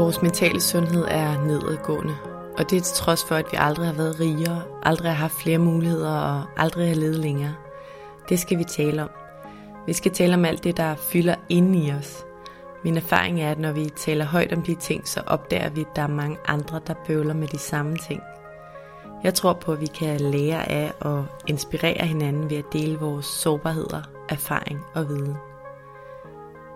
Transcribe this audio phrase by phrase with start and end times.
[0.00, 2.16] Vores mentale sundhed er nedadgående,
[2.58, 5.34] og det er til trods for, at vi aldrig har været rigere, aldrig har haft
[5.34, 7.54] flere muligheder og aldrig har levet længere.
[8.28, 9.10] Det skal vi tale om.
[9.86, 12.24] Vi skal tale om alt det, der fylder inde i os.
[12.84, 15.96] Min erfaring er, at når vi taler højt om de ting, så opdager vi, at
[15.96, 18.22] der er mange andre, der bøvler med de samme ting.
[19.24, 23.26] Jeg tror på, at vi kan lære af og inspirere hinanden ved at dele vores
[23.26, 25.49] sårbarheder, erfaring og viden.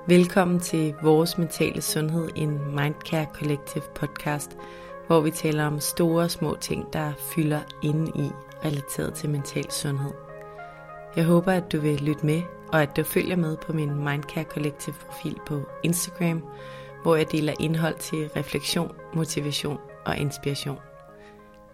[0.08, 4.56] Velkommen til Vores Mentale Sundhed, en Mindcare Collective podcast,
[5.06, 8.30] hvor vi taler om store og små ting, der fylder inde i
[8.64, 10.12] relateret til mental sundhed.
[11.16, 14.44] Jeg håber, at du vil lytte med, og at du følger med på min Mindcare
[14.44, 16.44] Collective profil på Instagram,
[17.02, 20.78] hvor jeg deler indhold til refleksion, motivation og inspiration.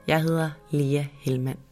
[0.06, 1.70] Jeg hedder Lea Helmand.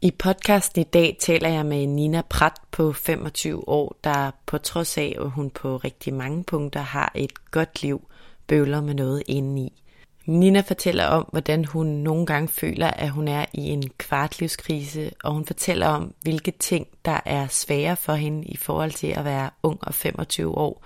[0.00, 4.98] I podcasten i dag taler jeg med Nina Prat på 25 år, der på trods
[4.98, 8.08] af, at hun på rigtig mange punkter har et godt liv,
[8.46, 9.82] bøvler med noget indeni.
[10.26, 15.32] Nina fortæller om, hvordan hun nogle gange føler, at hun er i en kvartlivskrise, og
[15.32, 19.50] hun fortæller om, hvilke ting, der er svære for hende i forhold til at være
[19.62, 20.84] ung og 25 år,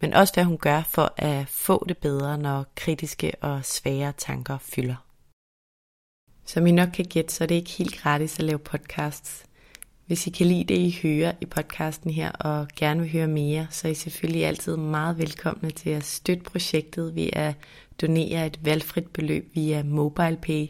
[0.00, 4.58] men også hvad hun gør for at få det bedre, når kritiske og svære tanker
[4.60, 4.96] fylder.
[6.46, 9.44] Som I nok kan gætte, så er det ikke helt gratis at lave podcasts.
[10.06, 13.66] Hvis I kan lide det, I hører i podcasten her, og gerne vil høre mere,
[13.70, 17.54] så er I selvfølgelig altid meget velkomne til at støtte projektet ved at
[18.00, 20.66] donere et valgfrit beløb via MobilePay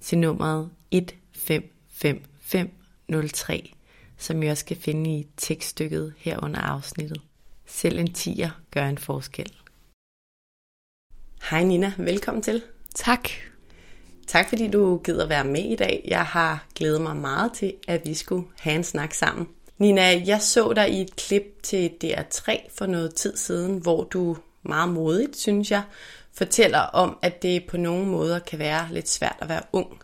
[0.00, 3.72] til nummeret 155503,
[4.18, 7.20] som I også kan finde i tekststykket her under afsnittet.
[7.66, 9.52] Selv en tiger gør en forskel.
[11.50, 12.62] Hej Nina, velkommen til.
[12.94, 13.28] Tak.
[14.26, 16.04] Tak fordi du gider være med i dag.
[16.08, 19.48] Jeg har glædet mig meget til, at vi skulle have en snak sammen.
[19.78, 24.36] Nina, jeg så dig i et klip til DR3 for noget tid siden, hvor du
[24.62, 25.82] meget modigt, synes jeg,
[26.32, 30.00] fortæller om, at det på nogle måder kan være lidt svært at være ung.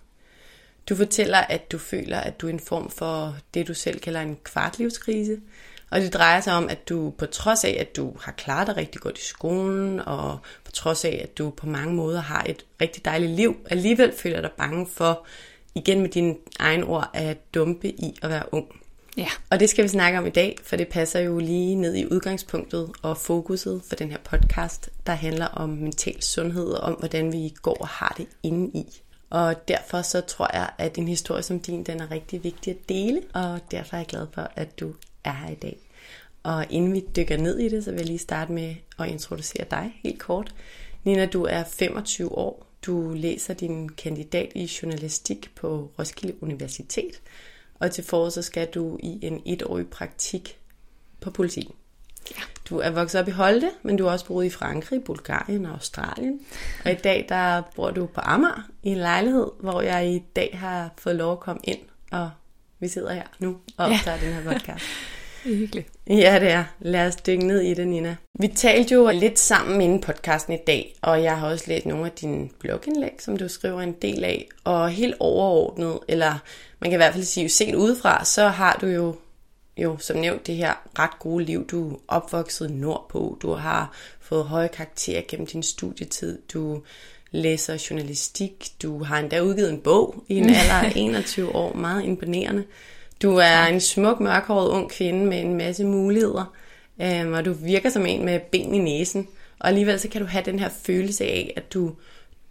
[0.88, 4.20] Du fortæller, at du føler, at du er en form for det, du selv kalder
[4.20, 5.40] en kvartlivskrise.
[5.90, 8.76] Og det drejer sig om, at du på trods af, at du har klaret dig
[8.76, 12.64] rigtig godt i skolen, og på trods af, at du på mange måder har et
[12.80, 15.26] rigtig dejligt liv, alligevel føler dig bange for,
[15.74, 18.66] igen med dine egne ord, at dumpe i at være ung.
[19.16, 19.28] Ja.
[19.50, 22.06] Og det skal vi snakke om i dag, for det passer jo lige ned i
[22.06, 27.32] udgangspunktet og fokuset for den her podcast, der handler om mental sundhed og om, hvordan
[27.32, 28.86] vi går og har det inde i.
[29.30, 32.88] Og derfor så tror jeg, at en historie som din, den er rigtig vigtig at
[32.88, 34.92] dele, og derfor er jeg glad for, at du
[35.24, 35.78] er her i dag.
[36.42, 39.64] Og inden vi dykker ned i det, så vil jeg lige starte med at introducere
[39.70, 40.54] dig helt kort.
[41.04, 42.66] Nina, du er 25 år.
[42.86, 47.20] Du læser din kandidat i journalistik på Roskilde Universitet.
[47.74, 50.58] Og til foråret så skal du i en etårig praktik
[51.20, 51.74] på politikken.
[52.30, 52.42] Ja.
[52.68, 55.72] Du er vokset op i Holte, men du har også boet i Frankrig, Bulgarien og
[55.72, 56.40] Australien.
[56.84, 60.58] Og i dag der bor du på Amager i en lejlighed, hvor jeg i dag
[60.58, 61.80] har fået lov at komme ind,
[62.12, 62.30] og
[62.80, 64.26] vi sidder her nu og optager ja.
[64.26, 64.84] den her podcast.
[65.44, 65.88] Det er hyggeligt.
[66.06, 66.64] Ja, det er.
[66.80, 68.16] Lad os dykke ned i det, Nina.
[68.40, 72.06] Vi talte jo lidt sammen inden podcasten i dag, og jeg har også læst nogle
[72.06, 74.48] af dine blogindlæg, som du skriver en del af.
[74.64, 76.38] Og helt overordnet, eller
[76.80, 79.16] man kan i hvert fald sige, set udefra, så har du jo,
[79.76, 81.66] jo som nævnt det her ret gode liv.
[81.66, 86.82] Du er opvokset nordpå, du har fået høje karakterer gennem din studietid, du
[87.30, 92.04] læser journalistik, du har endda udgivet en bog i en alder af 21 år, meget
[92.04, 92.64] imponerende.
[93.22, 96.54] Du er en smuk, mørkhåret ung kvinde med en masse muligheder,
[97.02, 99.28] øhm, og du virker som en med ben i næsen.
[99.58, 101.92] Og alligevel så kan du have den her følelse af, at du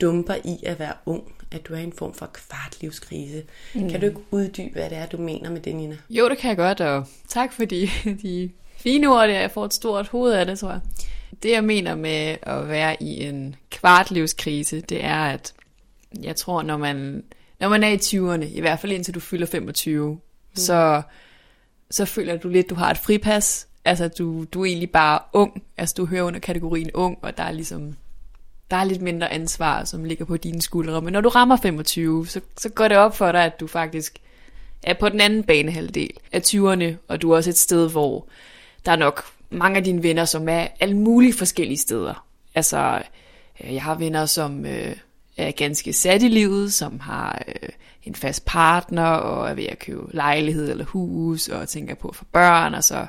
[0.02, 3.44] dumper i at være ung, at du er i en form for kvartlivskrise.
[3.74, 3.90] Mm.
[3.90, 5.98] Kan du ikke uddybe, hvad det er, du mener med det, Nina?
[6.10, 7.90] Jo, det kan jeg godt, og tak for de,
[8.24, 9.40] de fine ord der.
[9.40, 10.80] Jeg får et stort hoved af det, tror jeg.
[11.44, 15.54] Det, jeg mener med at være i en kvartlivskrise, det er, at
[16.24, 17.24] jeg tror, når man,
[17.60, 20.20] når man er i 20'erne, i hvert fald indtil du fylder 25, mm.
[20.56, 21.02] så,
[21.92, 23.68] så føler du lidt, du har et fripas.
[23.86, 25.64] Altså, du, du er egentlig bare ung.
[25.78, 27.96] Altså, du hører under kategorien ung, og der er ligesom
[28.72, 31.02] der er lidt mindre ansvar, som ligger på dine skuldre.
[31.02, 34.20] Men når du rammer 25, så, så går det op for dig, at du faktisk
[34.84, 38.28] er på den anden banehalvdel af 20'erne, og du er også et sted, hvor
[38.86, 42.26] der er nok mange af dine venner, som er alle mulige forskellige steder.
[42.56, 43.02] Altså,
[43.64, 44.96] øh, jeg har venner, som øh,
[45.38, 47.70] er ganske sat i livet, som har øh,
[48.04, 52.16] en fast partner, og er ved at købe lejlighed eller hus, og tænker på at
[52.16, 53.08] få børn, og så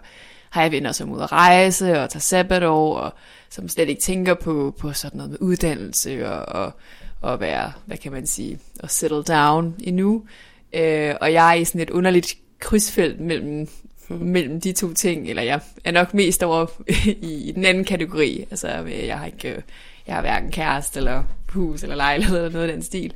[0.51, 3.15] har jeg venner, som er ude at rejse og tager sabbatår, og
[3.51, 6.73] som slet ikke tænker på, på sådan noget med uddannelse og, og,
[7.21, 10.25] og være, hvad kan man sige, og settle down endnu.
[10.73, 13.69] Øh, og jeg er i sådan et underligt krydsfelt mellem,
[14.11, 16.67] mellem de to ting, eller jeg er nok mest over
[17.23, 18.47] i, den anden kategori.
[18.51, 18.69] Altså,
[19.07, 19.63] jeg har ikke,
[20.07, 23.13] jeg har hverken kæreste, eller hus, eller lejlighed, eller noget af den stil.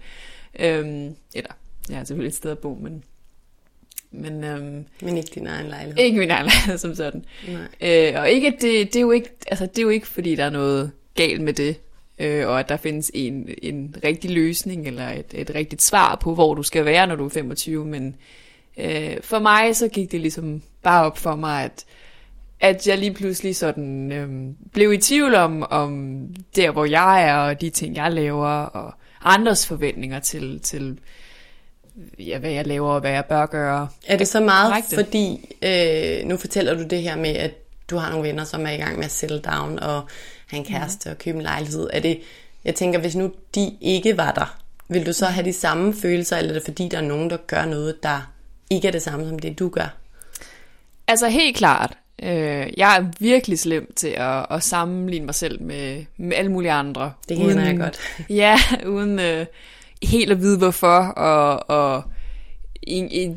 [0.58, 1.50] Øhm, eller,
[1.88, 3.04] jeg har selvfølgelig et sted at bo, men
[4.16, 5.98] men, øhm, men ikke din egen lejlighed.
[5.98, 7.24] Ikke min egen lejlighed som sådan.
[7.48, 8.12] Nej.
[8.14, 10.44] Øh, og ikke, det, det, er jo ikke, altså, det er jo ikke, fordi der
[10.44, 11.76] er noget galt med det,
[12.18, 16.34] øh, og at der findes en, en rigtig løsning, eller et, et rigtigt svar på,
[16.34, 18.16] hvor du skal være, når du er 25, men
[18.78, 21.84] øh, for mig så gik det ligesom bare op for mig, at,
[22.60, 24.28] at jeg lige pludselig sådan øh,
[24.72, 26.20] blev i tvivl om, om
[26.56, 28.94] der, hvor jeg er, og de ting, jeg laver, og
[29.24, 30.98] andres forventninger til, til
[32.18, 33.88] ja, hvad jeg laver og hvad jeg bør gøre.
[34.06, 34.96] Er det så meget, korrekte?
[34.96, 37.52] fordi øh, nu fortæller du det her med, at
[37.90, 40.02] du har nogle venner, som er i gang med at settle down og
[40.46, 41.12] have en kæreste mm.
[41.12, 41.90] og købe en lejlighed.
[41.92, 42.20] Er det,
[42.64, 44.58] jeg tænker, hvis nu de ikke var der,
[44.88, 47.36] vil du så have de samme følelser, eller er det fordi, der er nogen, der
[47.36, 48.32] gør noget, der
[48.70, 49.96] ikke er det samme som det, du gør?
[51.08, 51.96] Altså helt klart.
[52.22, 56.72] Øh, jeg er virkelig slem til at, at sammenligne mig selv med, med alle mulige
[56.72, 57.12] andre.
[57.28, 57.98] Det kender jeg godt.
[58.30, 59.18] Ja, uden...
[59.18, 59.46] Øh,
[60.02, 62.02] helt at vide hvorfor, og, og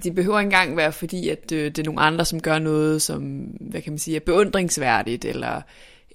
[0.04, 3.02] det behøver ikke engang være fordi, at det, det er nogle andre, som gør noget,
[3.02, 3.22] som,
[3.60, 5.62] hvad kan man sige, er beundringsværdigt, eller,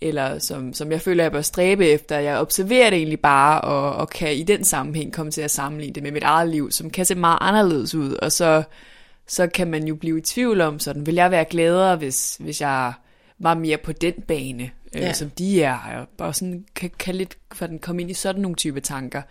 [0.01, 2.19] eller som, som jeg føler, jeg bør stræbe efter.
[2.19, 5.95] Jeg observerer det egentlig bare, og, og kan i den sammenhæng komme til at sammenligne
[5.95, 8.63] det med mit eget liv, som kan se meget anderledes ud, og så,
[9.29, 12.61] så kan man jo blive i tvivl om, sådan, vil jeg være gladere, hvis, hvis
[12.61, 12.93] jeg
[13.39, 15.13] var mere på den bane, øh, ja.
[15.13, 18.57] som de er, og sådan kan, kan lidt for den komme ind i sådan nogle
[18.57, 19.23] type tanker.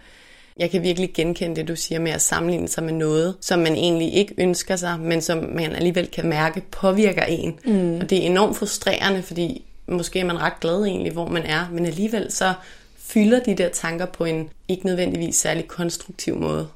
[0.58, 3.76] Jeg kan virkelig genkende det, du siger med at sammenligne sig med noget, som man
[3.76, 7.60] egentlig ikke ønsker sig, men som man alligevel kan mærke påvirker en.
[7.66, 7.96] Mm.
[7.96, 11.70] Og det er enormt frustrerende, fordi måske er man ret glad egentlig, hvor man er,
[11.72, 12.54] men alligevel så
[12.98, 16.68] fylder de der tanker på en ikke nødvendigvis særlig konstruktiv måde.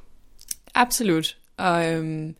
[0.75, 1.38] Absolut.
[1.57, 2.35] Og, øhm,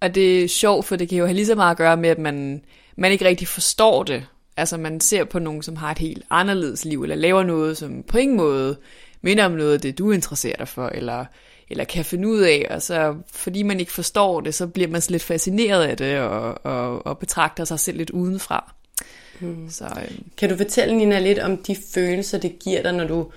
[0.00, 2.08] og det er sjovt, for det kan jo have lige så meget at gøre med,
[2.08, 2.64] at man,
[2.96, 4.26] man ikke rigtig forstår det.
[4.56, 8.02] Altså man ser på nogen, som har et helt anderledes liv, eller laver noget, som
[8.02, 8.76] på ingen måde
[9.22, 11.24] minder om noget af det, du interesserer dig for, eller,
[11.70, 15.02] eller kan finde ud af, og så fordi man ikke forstår det, så bliver man
[15.08, 18.74] lidt fascineret af det, og, og, og betragter sig selv lidt udenfra.
[19.40, 19.70] Hmm.
[19.70, 20.24] Så, øhm.
[20.36, 23.30] Kan du fortælle, Nina, lidt om de følelser, det giver dig, når du,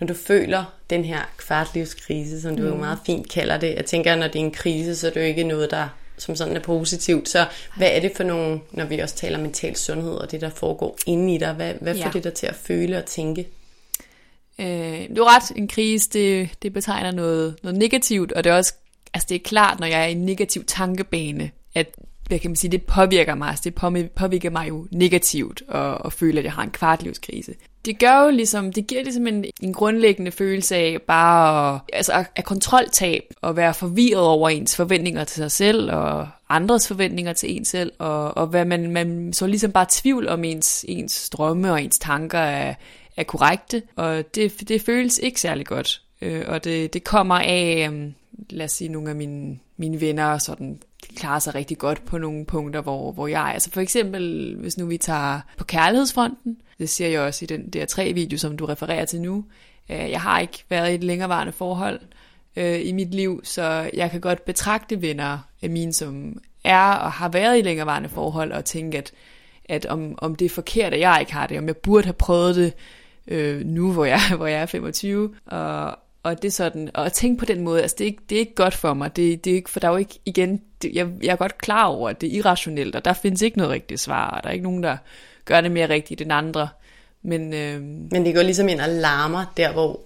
[0.00, 2.72] når du føler den her kvartlivskrise, som du hmm.
[2.72, 3.74] jo meget fint kalder det.
[3.76, 5.88] Jeg tænker, når det er en krise, så er det jo ikke noget, der
[6.18, 7.28] som sådan er positivt.
[7.28, 10.50] Så hvad er det for nogle, når vi også taler mental sundhed og det, der
[10.50, 11.52] foregår inde i dig?
[11.52, 12.10] Hvad, hvad får ja.
[12.12, 13.48] det dig til at føle og tænke?
[14.58, 18.56] Øh, du er ret, en krise, det, det betegner noget, noget negativt, og det er
[18.56, 18.74] også,
[19.14, 21.94] altså det er klart, når jeg er i en negativ tankebane, at
[22.26, 23.74] hvad kan man sige, det påvirker mig, altså det
[24.14, 27.54] påvirker mig jo negativt, og, og føle, at jeg har en kvartlivskrise.
[27.84, 32.24] Det gør jo ligesom, det giver ligesom en, en grundlæggende følelse af bare at, altså
[32.36, 37.56] at kontroltab, og være forvirret over ens forventninger til sig selv, og andres forventninger til
[37.56, 41.72] en selv, og, og hvad man, man så ligesom bare tvivl om ens, ens drømme
[41.72, 42.74] og ens tanker er,
[43.16, 46.02] er korrekte, og det, det føles ikke særlig godt.
[46.20, 48.14] Øh, og det, det kommer af, øhm,
[48.50, 50.78] lad os sige, nogle af mine, mine venner, sådan,
[51.16, 53.52] klarer sig rigtig godt på nogle punkter, hvor, hvor jeg er.
[53.52, 57.70] Altså for eksempel, hvis nu vi tager på kærlighedsfronten, det siger jeg også i den
[57.70, 59.44] der tre video, som du refererer til nu.
[59.90, 62.00] Øh, jeg har ikke været i et længerevarende forhold
[62.56, 67.12] øh, i mit liv, så jeg kan godt betragte venner af mine, som er og
[67.12, 69.12] har været i længerevarende forhold, og tænke, at,
[69.64, 72.12] at om, om det er forkert, at jeg ikke har det, om jeg burde have
[72.12, 72.72] prøvet det
[73.26, 75.34] øh, nu, hvor jeg, hvor jeg er 25.
[75.46, 78.22] Og, og det er sådan, og at tænke på den måde, altså det er ikke,
[78.28, 80.18] det er ikke godt for mig, det, det er ikke, for der er jo ikke,
[80.26, 83.42] igen, det, jeg, jeg er godt klar over, at det er irrationelt, og der findes
[83.42, 84.96] ikke noget rigtigt svar, og der er ikke nogen, der
[85.44, 86.68] gør det mere rigtigt end andre.
[87.22, 87.80] Men, øh...
[87.82, 90.00] Men det går ligesom ind og larmer der, hvor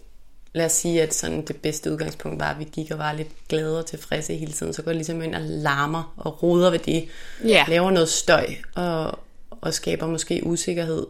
[0.54, 3.28] lad os sige, at sådan det bedste udgangspunkt var, at vi gik og var lidt
[3.49, 6.78] glade og tilfredse hele tiden, så går det ligesom ind og larmer og roder ved
[6.78, 7.09] det,
[7.47, 7.68] yeah.
[7.68, 9.18] laver noget støj og,
[9.50, 11.06] og skaber måske usikkerhed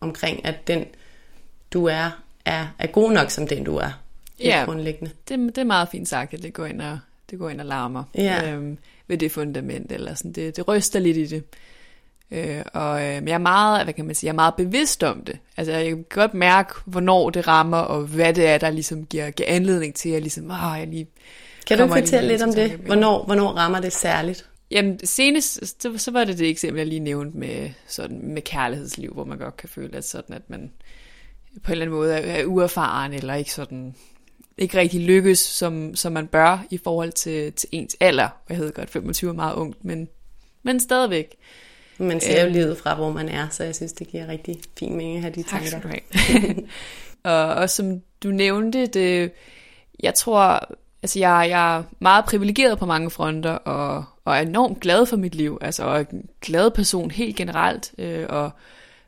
[0.00, 0.84] omkring, at den
[1.72, 2.10] du er,
[2.44, 4.02] er, er god nok som den du er.
[4.44, 5.10] Ja, grundlæggende.
[5.28, 6.98] Det, det er meget fint sagt, at det går ind og,
[7.30, 8.52] det går ind og larmer ja.
[8.52, 11.44] øhm, ved det fundament, eller sådan, det, det ryster lidt i det.
[12.30, 15.02] Øh, og øh, men jeg er meget, hvad kan man sige, jeg er meget bevidst
[15.02, 15.38] om det.
[15.56, 19.30] Altså jeg kan godt mærke, hvornår det rammer, og hvad det er, der ligesom giver,
[19.30, 21.06] giver anledning til, at ligesom, åh, jeg lige
[21.66, 22.70] Kan du fortælle lidt om det?
[22.70, 24.48] Hvornår, hvornår rammer det særligt?
[24.70, 29.12] Jamen senest, så, så var det det eksempel, jeg lige nævnte med, sådan, med kærlighedsliv,
[29.12, 30.70] hvor man godt kan føle, at, sådan, at man
[31.62, 33.94] på en eller anden måde er, er uerfaren, eller ikke sådan
[34.62, 38.28] ikke rigtig lykkes, som, som man bør i forhold til, til ens alder.
[38.48, 40.08] Jeg hedder godt 25 er meget ungt, men,
[40.62, 41.36] men stadigvæk.
[41.98, 42.54] Man ser jo øhm.
[42.54, 45.34] livet fra, hvor man er, så jeg synes, det giver rigtig fin mening at have
[45.34, 45.70] de tanker.
[45.70, 46.56] Tak have.
[47.32, 49.32] og, og som du nævnte, det,
[50.02, 50.68] jeg tror,
[51.02, 55.16] altså jeg, jeg er meget privilegeret på mange fronter, og, og er enormt glad for
[55.16, 58.50] mit liv, altså og er en glad person helt generelt, øh, og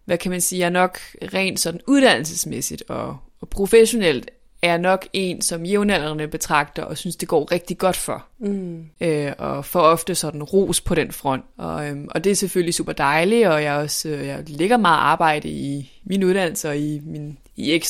[0.04, 0.98] hvad kan man sige, jeg er nok
[1.34, 4.30] rent sådan uddannelsesmæssigt og, og professionelt
[4.64, 8.26] er nok en, som jævnaldrende betragter og synes, det går rigtig godt for.
[8.38, 8.84] Mm.
[9.00, 11.44] Øh, og får ofte sådan ros på den front.
[11.58, 14.98] Og, øhm, og det er selvfølgelig super dejligt, og jeg, også, øh, jeg lægger meget
[14.98, 17.80] arbejde i min uddannelse og i min i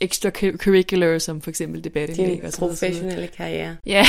[0.00, 2.42] extra, curricular, som for eksempel debatindlæg.
[2.42, 3.76] Din professionelle karriere.
[3.86, 4.06] Ja,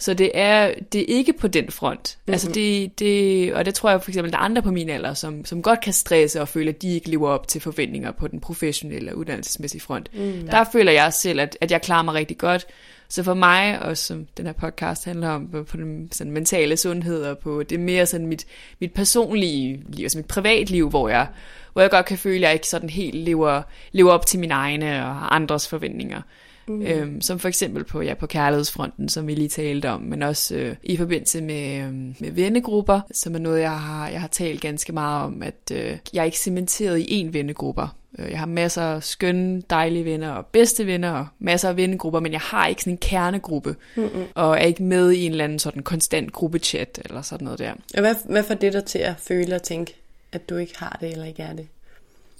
[0.00, 2.18] så det er, det er ikke på den front.
[2.18, 2.32] Mm-hmm.
[2.32, 5.14] Altså det, det, og det tror jeg for eksempel, der er andre på min alder,
[5.14, 8.28] som, som godt kan stresse og føle, at de ikke lever op til forventninger på
[8.28, 10.10] den professionelle og uddannelsesmæssige front.
[10.14, 12.66] Mm, der føler jeg selv, at, at jeg klarer mig rigtig godt.
[13.08, 16.76] Så for mig, og som den her podcast handler om, på, på den sådan mentale
[16.76, 18.46] sundhed, og på det er mere sådan mit,
[18.80, 21.26] mit personlige liv, altså mit privatliv, hvor jeg,
[21.72, 24.54] hvor jeg godt kan føle, at jeg ikke sådan helt lever, lever op til mine
[24.54, 26.22] egne og andres forventninger.
[26.68, 26.82] Mm.
[26.82, 30.54] Øhm, som for eksempel på, ja, på kærlighedsfronten, som vi lige talte om, men også
[30.54, 34.60] øh, i forbindelse med, øh, med vennegrupper, som er noget, jeg har, jeg har talt
[34.60, 37.82] ganske meget om, at øh, jeg er ikke cementeret i én vennegruppe.
[38.18, 42.20] Øh, jeg har masser af skønne, dejlige venner og bedste venner og masser af vennegrupper,
[42.20, 44.24] men jeg har ikke sådan en kernegruppe, Mm-mm.
[44.34, 47.72] og er ikke med i en eller anden sådan konstant gruppechat eller sådan noget der.
[47.94, 49.94] Og hvad, hvad får det dig til at føle og tænke,
[50.32, 51.66] at du ikke har det eller ikke er det?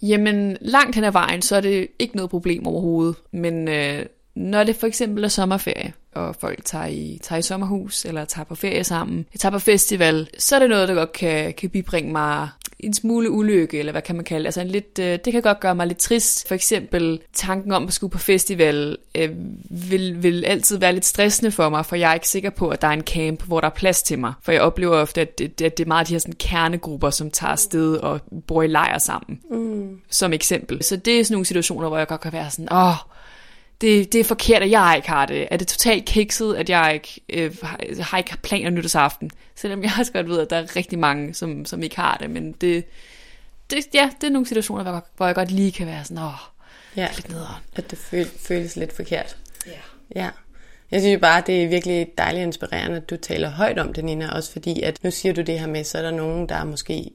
[0.02, 3.16] Jamen, langt hen ad vejen, så er det ikke noget problem overhovedet.
[3.32, 8.04] Men øh, når det for eksempel er sommerferie, og folk tager i, tager i sommerhus,
[8.04, 11.54] eller tager på ferie sammen, tager på festival, så er det noget, der godt kan,
[11.54, 12.48] kan bibringe mig
[12.82, 14.46] en smule ulykke, eller hvad kan man kalde det.
[14.46, 16.48] Altså en lidt, øh, det kan godt gøre mig lidt trist.
[16.48, 19.30] For eksempel tanken om at skulle på festival øh,
[19.70, 22.82] vil, vil altid være lidt stressende for mig, for jeg er ikke sikker på, at
[22.82, 24.32] der er en camp, hvor der er plads til mig.
[24.42, 27.30] For jeg oplever ofte, at det, at det er meget de her sådan kernegrupper, som
[27.30, 29.40] tager afsted og bor i lejr sammen.
[29.50, 30.00] Mm.
[30.10, 30.82] Som eksempel.
[30.82, 32.94] Så det er sådan nogle situationer, hvor jeg godt kan være sådan, åh,
[33.80, 35.48] det, det er forkert, at jeg ikke har det.
[35.50, 37.56] Er det totalt kikset, at jeg ikke øh,
[38.00, 39.30] har, ikke planer nytårsaften?
[39.54, 42.30] Selvom jeg også godt ved, at der er rigtig mange, som, som ikke har det.
[42.30, 42.84] Men det,
[43.70, 46.32] det, ja, det er nogle situationer, hvor, hvor jeg godt lige kan være sådan, åh,
[46.96, 47.62] ja, lidt nederen.
[47.76, 49.36] At det føl, føles lidt forkert.
[49.66, 50.20] Ja.
[50.20, 50.30] ja.
[50.90, 54.32] Jeg synes bare, det er virkelig dejligt inspirerende, at du taler højt om det, Nina.
[54.32, 57.10] Også fordi, at nu siger du det her med, så er der nogen, der måske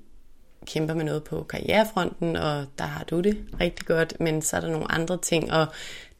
[0.66, 4.62] kæmper med noget på karrierefronten, og der har du det rigtig godt, men så er
[4.62, 5.68] der nogle andre ting, og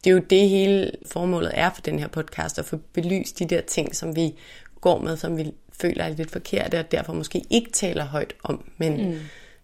[0.06, 3.44] det er jo det hele formålet er for den her podcast, at få belyst de
[3.44, 4.34] der ting, som vi
[4.80, 8.64] går med, som vi føler er lidt forkerte, og derfor måske ikke taler højt om.
[8.78, 9.18] Men mm.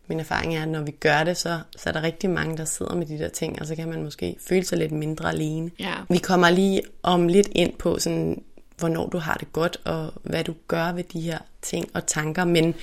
[0.07, 2.65] min erfaring er, at når vi gør det, så, så er der rigtig mange, der
[2.65, 5.71] sidder med de der ting, og så kan man måske føle sig lidt mindre alene.
[5.79, 5.95] Ja.
[6.09, 8.43] Vi kommer lige om lidt ind på, sådan,
[8.77, 12.45] hvornår du har det godt, og hvad du gør ved de her ting og tanker,
[12.45, 12.75] men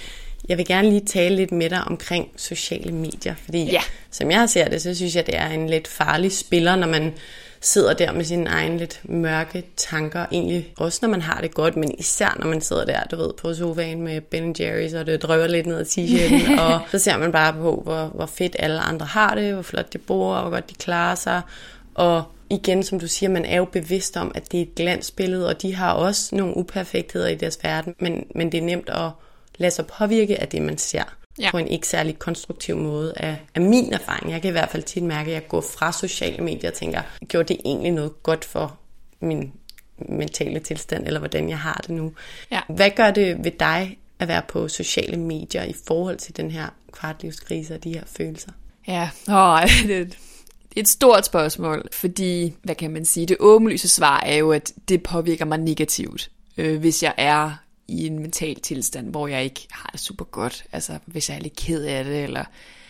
[0.49, 3.81] jeg vil gerne lige tale lidt med dig omkring sociale medier, fordi ja.
[4.11, 7.13] som jeg ser det, så synes jeg, det er en lidt farlig spiller, når man
[7.61, 11.75] sidder der med sine egne lidt mørke tanker, egentlig også når man har det godt,
[11.75, 15.23] men især når man sidder der, du ved, på sofaen med Ben Jerry's, og det
[15.23, 18.79] drøber lidt ned af t-shirten, og så ser man bare på, hvor, hvor fedt alle
[18.79, 21.41] andre har det, hvor flot de bor, og hvor godt de klarer sig,
[21.95, 25.47] og igen, som du siger, man er jo bevidst om, at det er et glansbillede,
[25.47, 29.09] og de har også nogle uperfektheder i deres verden, men, men det er nemt at
[29.57, 31.51] lade sig påvirke af det, man ser ja.
[31.51, 34.31] på en ikke særlig konstruktiv måde af, af min erfaring.
[34.31, 37.01] Jeg kan i hvert fald tit mærke, at jeg går fra sociale medier og tænker,
[37.27, 38.79] gjorde det egentlig noget godt for
[39.19, 39.51] min
[39.97, 42.13] mentale tilstand, eller hvordan jeg har det nu.
[42.51, 42.61] Ja.
[42.69, 46.67] Hvad gør det ved dig at være på sociale medier i forhold til den her
[46.91, 48.51] kvartlivskrise og de her følelser?
[48.87, 50.05] Ja, åh, det er
[50.75, 55.03] et stort spørgsmål, fordi, hvad kan man sige, det åbenlyse svar er jo, at det
[55.03, 57.51] påvirker mig negativt, øh, hvis jeg er
[57.89, 60.63] i en mental tilstand, hvor jeg ikke har det super godt.
[60.71, 62.43] Altså hvis jeg er lidt ked af det, eller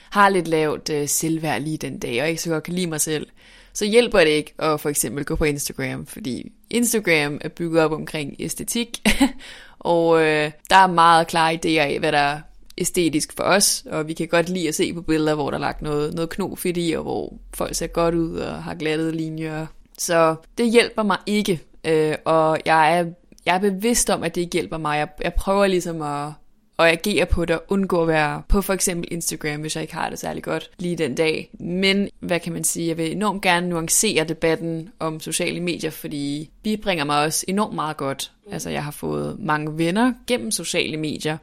[0.10, 3.02] har lidt lavt øh, selvværd lige den dag, og ikke så godt kan lide mig
[3.02, 3.28] selv,
[3.74, 7.92] så hjælper det ikke at for eksempel gå på Instagram, fordi Instagram er bygget op
[7.92, 9.02] omkring æstetik,
[9.80, 12.40] og øh, der er meget klare idéer af, hvad der er
[12.78, 15.62] æstetisk for os, og vi kan godt lide at se på billeder, hvor der er
[15.62, 19.66] lagt noget, noget knofedt i, og hvor folk ser godt ud og har glattede linjer.
[19.98, 23.06] Så det hjælper mig ikke, øh, og jeg er
[23.50, 24.98] jeg er bevidst om, at det ikke hjælper mig.
[24.98, 26.32] Jeg, jeg prøver ligesom at,
[26.78, 29.94] og agere på det, og undgå at være på for eksempel Instagram, hvis jeg ikke
[29.94, 31.50] har det særlig godt lige den dag.
[31.60, 36.50] Men, hvad kan man sige, jeg vil enormt gerne nuancere debatten om sociale medier, fordi
[36.64, 38.32] vi bringer mig også enormt meget godt.
[38.52, 41.38] Altså, jeg har fået mange venner gennem sociale medier.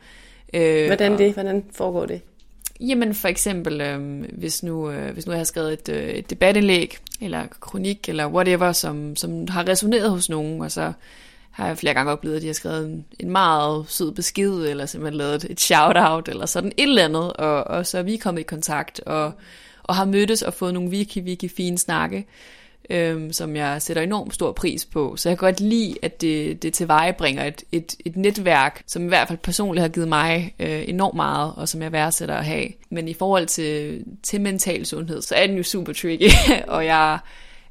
[0.54, 1.34] Øh, Hvordan det?
[1.34, 2.20] Hvordan foregår det?
[2.80, 6.30] Jamen for eksempel, øh, hvis, nu, øh, hvis nu jeg har skrevet et, øh, et
[6.30, 10.92] debatindlæg, eller kronik, eller whatever, som, som har resoneret hos nogen, og så
[11.56, 14.86] har jeg flere gange oplevet, at de har skrevet en, en meget sød besked, eller
[14.86, 18.40] simpelthen lavet et shout-out, eller sådan et eller andet, og, og så er vi kommet
[18.40, 19.32] i kontakt, og,
[19.82, 22.26] og har mødtes og fået nogle virkelig, virkelig fine snakke
[22.90, 25.16] øhm, som jeg sætter enormt stor pris på.
[25.16, 29.08] Så jeg kan godt lide, at det, det tilvejebringer et, et, et netværk, som i
[29.08, 32.68] hvert fald personligt har givet mig øh, enormt meget, og som jeg værdsætter at have.
[32.90, 36.30] Men i forhold til, til mental sundhed, så er den jo super tricky,
[36.68, 37.18] og jeg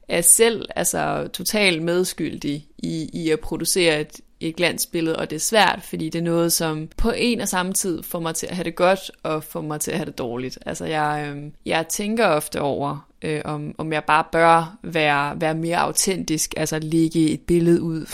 [0.08, 5.40] er selv altså totalt medskyldig i, i at producere et, et glansbillede, og det er
[5.40, 8.56] svært, fordi det er noget, som på en og samme tid får mig til at
[8.56, 10.60] have det godt, og får mig til at have det dårligt.
[10.66, 15.56] Altså jeg, øh, jeg tænker ofte over, øh, om, om jeg bare bør være, være
[15.56, 18.06] mere autentisk, altså lægge et billede ud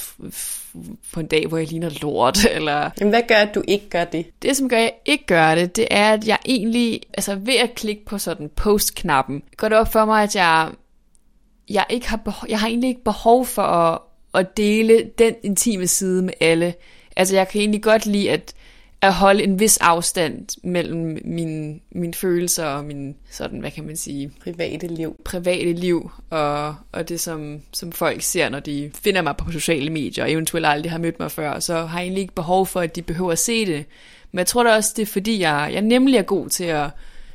[1.14, 2.90] på en dag, hvor jeg ligner lort, eller...
[3.00, 4.26] Jamen, hvad gør, at du ikke gør det?
[4.42, 7.56] Det, som gør, at jeg ikke gør det, det er, at jeg egentlig, altså ved
[7.56, 10.70] at klikke på sådan post-knappen, går det op for mig, at jeg,
[11.70, 14.00] jeg, ikke har, behov, jeg har egentlig ikke behov for at,
[14.34, 16.74] at dele den intime side med alle.
[17.16, 18.54] Altså, jeg kan egentlig godt lide, at
[19.02, 23.96] at holde en vis afstand mellem mine, mine følelser og min, sådan, hvad kan man
[23.96, 24.32] sige?
[24.44, 25.16] Private liv.
[25.26, 29.90] Private liv, og, og det som, som folk ser, når de finder mig på sociale
[29.90, 32.80] medier, og eventuelt aldrig har mødt mig før, så har jeg egentlig ikke behov for,
[32.80, 33.86] at de behøver at se det.
[34.32, 36.90] Men jeg tror da også, det er fordi, jeg, jeg nemlig er god til at,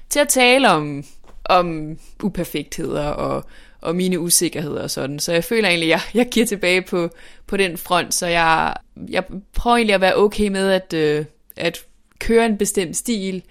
[0.09, 1.05] til at tale om,
[1.45, 3.45] om uperfektheder og,
[3.81, 5.19] og mine usikkerheder og sådan.
[5.19, 7.11] Så jeg føler egentlig, at jeg, jeg giver tilbage på,
[7.47, 8.75] på den front, så jeg,
[9.09, 11.25] jeg prøver egentlig at være okay med, at, øh,
[11.57, 11.85] at
[12.19, 13.43] køre en bestemt stil,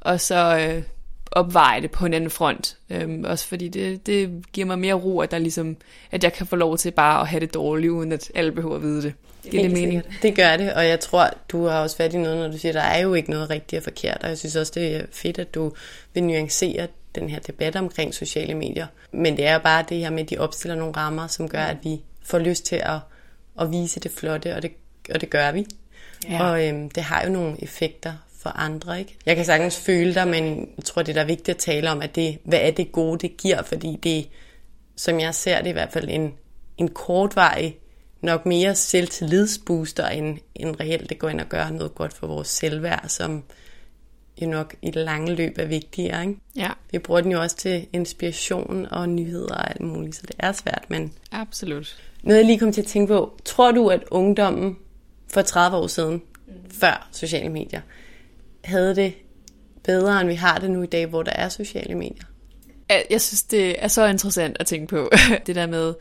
[0.00, 0.82] og så øh,
[1.34, 2.76] opveje det på en anden front.
[2.90, 5.76] Øhm, også fordi det, det giver mig mere ro, at, der ligesom,
[6.10, 8.76] at jeg kan få lov til bare at have det dårligt, uden at alle behøver
[8.76, 9.14] at vide det.
[9.44, 10.02] Det, det mening.
[10.22, 12.72] Det gør det, og jeg tror, du har også fat i noget, når du siger,
[12.72, 15.38] der er jo ikke noget rigtigt og forkert, og jeg synes også, det er fedt,
[15.38, 15.72] at du
[16.14, 18.86] vil nuancere den her debat omkring sociale medier.
[19.12, 21.62] Men det er jo bare det her med, at de opstiller nogle rammer, som gør,
[21.62, 22.98] at vi får lyst til at,
[23.60, 24.72] at vise det flotte, og det,
[25.14, 25.66] og det gør vi.
[26.30, 26.50] Ja.
[26.50, 29.16] Og øhm, det har jo nogle effekter for andre, ikke?
[29.26, 32.14] Jeg kan sagtens føle dig, men jeg tror, det er vigtigt at tale om, at
[32.14, 34.28] det, hvad er det gode, det giver, fordi det,
[34.96, 36.34] som jeg ser det i hvert fald, en,
[36.78, 37.78] en kortvarig,
[38.22, 42.48] nok mere selvtillidsbooster, end, end reelt det går ind og gør noget godt for vores
[42.48, 43.42] selvværd, som
[44.42, 46.22] jo nok i det lange løb er vigtigere.
[46.22, 46.40] Ikke?
[46.56, 46.70] Ja.
[46.92, 50.52] Vi bruger den jo også til inspiration og nyheder og alt muligt, så det er
[50.52, 51.12] svært, men...
[51.32, 51.96] Absolut.
[52.22, 53.38] Noget jeg lige kom til at tænke på.
[53.44, 54.76] Tror du, at ungdommen
[55.28, 56.52] for 30 år siden, mm.
[56.70, 57.80] før sociale medier,
[58.64, 59.14] havde det
[59.84, 62.24] bedre, end vi har det nu i dag, hvor der er sociale medier?
[63.10, 65.10] Jeg synes, det er så interessant at tænke på,
[65.46, 65.94] det der med,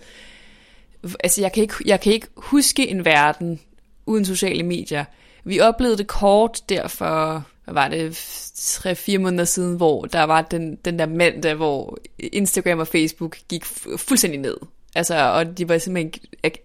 [1.24, 3.60] altså jeg kan, ikke, jeg kan ikke huske en verden
[4.06, 5.06] uden sociale medier.
[5.44, 10.42] Vi oplevede det kort der for, hvad var det, 3-4 måneder siden, hvor der var
[10.42, 13.66] den, den der mandag, hvor Instagram og Facebook gik
[13.98, 14.58] fuldstændig ned.
[14.96, 16.14] Altså, og de var simpelthen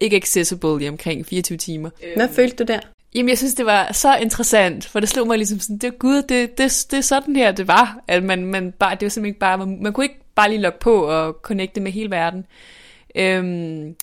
[0.00, 1.90] ikke accessible i omkring 24 timer.
[2.16, 2.80] Hvad følte du der?
[3.14, 6.22] Jamen, jeg synes, det var så interessant, for det slog mig ligesom sådan, det gud,
[6.22, 7.98] det, det, det er sådan her, det var.
[8.08, 10.60] At man, man bare, det var simpelthen ikke bare, man, man kunne ikke bare lige
[10.60, 12.44] logge på og connecte med hele verden.
[13.14, 13.94] Øhm,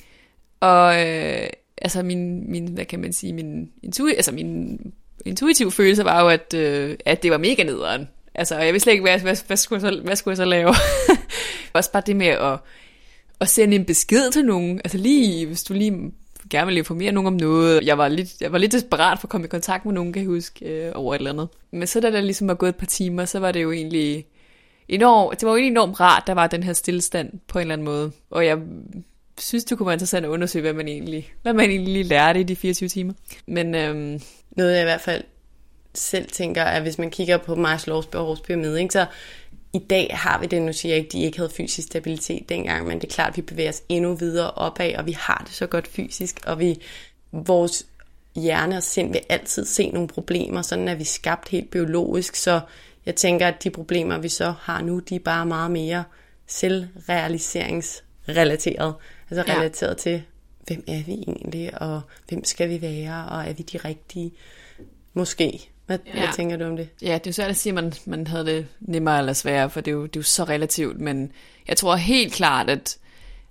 [0.59, 4.79] og øh, altså min, min, hvad kan man sige, min, intu, altså min
[5.25, 8.09] intuitive følelse var jo, at, øh, at det var mega nederen.
[8.35, 10.45] Altså, jeg vidste slet ikke, hvad, hvad, hvad, skulle, jeg så, hvad skulle jeg så
[10.45, 10.69] lave?
[11.73, 12.59] Også bare det med at
[13.39, 14.81] at sende en besked til nogen.
[14.83, 16.11] Altså lige, hvis du lige
[16.49, 17.85] gerne vil informere nogen om noget.
[17.85, 20.21] Jeg var lidt, jeg var lidt desperat for at komme i kontakt med nogen, kan
[20.21, 21.49] jeg huske, øh, over et eller andet.
[21.71, 24.25] Men så da der ligesom var gået et par timer, så var det jo egentlig
[24.87, 27.73] enormt, det var jo egentlig enormt rart, der var den her stillestand på en eller
[27.73, 28.11] anden måde.
[28.29, 28.57] Og jeg
[29.39, 32.43] synes, det kunne være interessant at undersøge, hvad man egentlig, hvad man egentlig lærte i
[32.43, 33.13] de 24 timer.
[33.47, 34.21] Men øhm,
[34.55, 35.23] noget jeg i hvert fald
[35.93, 39.05] selv tænker, at hvis man kigger på Maslows behovspyramide, ikke, så
[39.73, 42.87] i dag har vi det, nu siger jeg ikke, de ikke havde fysisk stabilitet dengang,
[42.87, 45.55] men det er klart, at vi bevæger os endnu videre opad, og vi har det
[45.55, 46.81] så godt fysisk, og vi,
[47.31, 47.85] vores
[48.35, 52.59] hjerne og sind vil altid se nogle problemer, sådan er vi skabt helt biologisk, så
[53.05, 56.03] jeg tænker, at de problemer, vi så har nu, de er bare meget mere
[56.47, 58.95] selvrealiseringsrelateret,
[59.29, 59.53] altså ja.
[59.57, 60.23] relateret til,
[60.67, 64.31] hvem er vi egentlig, og hvem skal vi være, og er vi de rigtige?
[65.13, 65.69] Måske.
[65.85, 66.19] Hvad, ja.
[66.19, 66.89] hvad tænker du om det?
[67.01, 69.69] Ja, det er jo svært at sige, at man, man havde det nemmere eller sværere,
[69.69, 71.31] for det er, jo, det er jo så relativt, men
[71.67, 72.97] jeg tror helt klart, at,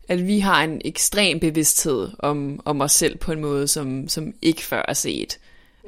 [0.09, 4.35] at vi har en ekstrem bevidsthed om, om os selv på en måde, som, som
[4.43, 5.39] ikke før er set.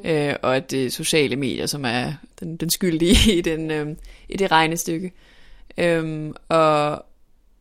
[0.05, 3.97] øh, og at det sociale medier, som er den, den skyldige i, den, øh,
[4.29, 5.13] i det regnestykke.
[5.79, 7.05] Øhm, og,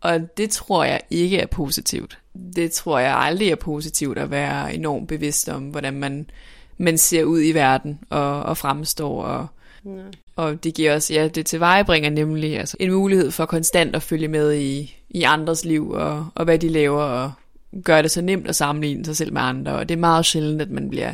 [0.06, 2.18] og det tror jeg ikke er positivt.
[2.56, 6.30] Det tror jeg aldrig er positivt at være enormt bevidst om, hvordan man,
[6.78, 9.24] man ser ud i verden og, og fremstår.
[9.24, 9.48] Og,
[9.86, 9.91] ja.
[10.36, 14.28] og det giver os, ja, det tilvejebringer nemlig altså, en mulighed for konstant at følge
[14.28, 17.32] med i, i andres liv og, og hvad de laver og
[17.84, 19.72] gør det så nemt at sammenligne sig selv med andre.
[19.72, 21.13] Og det er meget sjældent, at man bliver,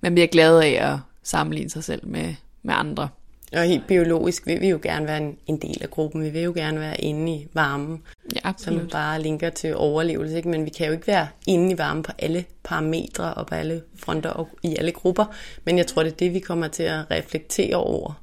[0.00, 3.08] man bliver glad af at sammenligne sig selv med, med andre.
[3.56, 6.22] Og helt biologisk vil vi jo gerne være en, en del af gruppen.
[6.22, 8.02] Vi vil jo gerne være inde i varmen,
[8.34, 8.80] ja, absolut.
[8.80, 10.36] som bare linker til overlevelse.
[10.36, 10.48] Ikke?
[10.48, 13.82] Men vi kan jo ikke være inde i varmen på alle parametre og på alle
[13.96, 15.24] fronter og i alle grupper.
[15.64, 18.22] Men jeg tror, det er det, vi kommer til at reflektere over.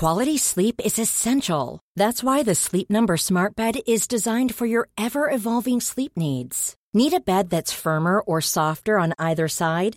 [0.00, 1.80] Quality sleep is essential.
[1.96, 6.74] That's why the Sleep Number smart bed is designed for your ever-evolving sleep needs.
[6.94, 9.96] Need a bed that's firmer or softer on either side?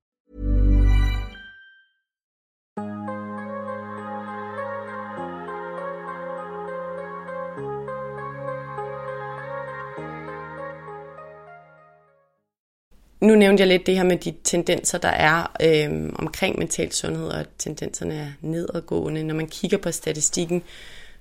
[13.21, 17.27] Nu nævnte jeg lidt det her med de tendenser, der er øh, omkring mental sundhed,
[17.27, 19.23] og tendenserne er nedadgående.
[19.23, 20.63] Når man kigger på statistikken,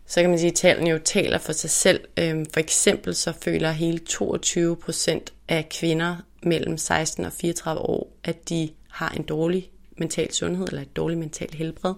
[0.07, 2.01] så kan man sige, at tallene jo taler for sig selv.
[2.17, 8.13] Øh, for eksempel så føler hele 22 procent af kvinder mellem 16 og 34 år,
[8.25, 11.95] at de har en dårlig mental sundhed eller et dårligt mentalt helbred.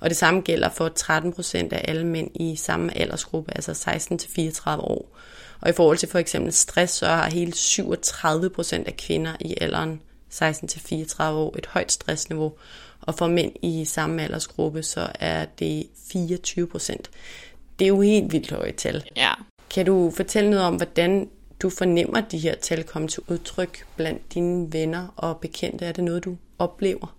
[0.00, 4.18] Og det samme gælder for 13 procent af alle mænd i samme aldersgruppe, altså 16
[4.18, 5.16] til 34 år.
[5.60, 9.54] Og i forhold til for eksempel stress, så har hele 37 procent af kvinder i
[9.60, 10.00] alderen
[10.34, 12.52] 16-34 år et højt stressniveau,
[13.00, 17.10] og for mænd i samme aldersgruppe, så er det 24 procent.
[17.78, 19.04] Det er jo helt vildt højt tal.
[19.16, 19.32] Ja.
[19.70, 21.28] Kan du fortælle noget om, hvordan
[21.62, 25.84] du fornemmer de her tal komme til udtryk blandt dine venner og bekendte?
[25.84, 27.16] Er det noget, du oplever?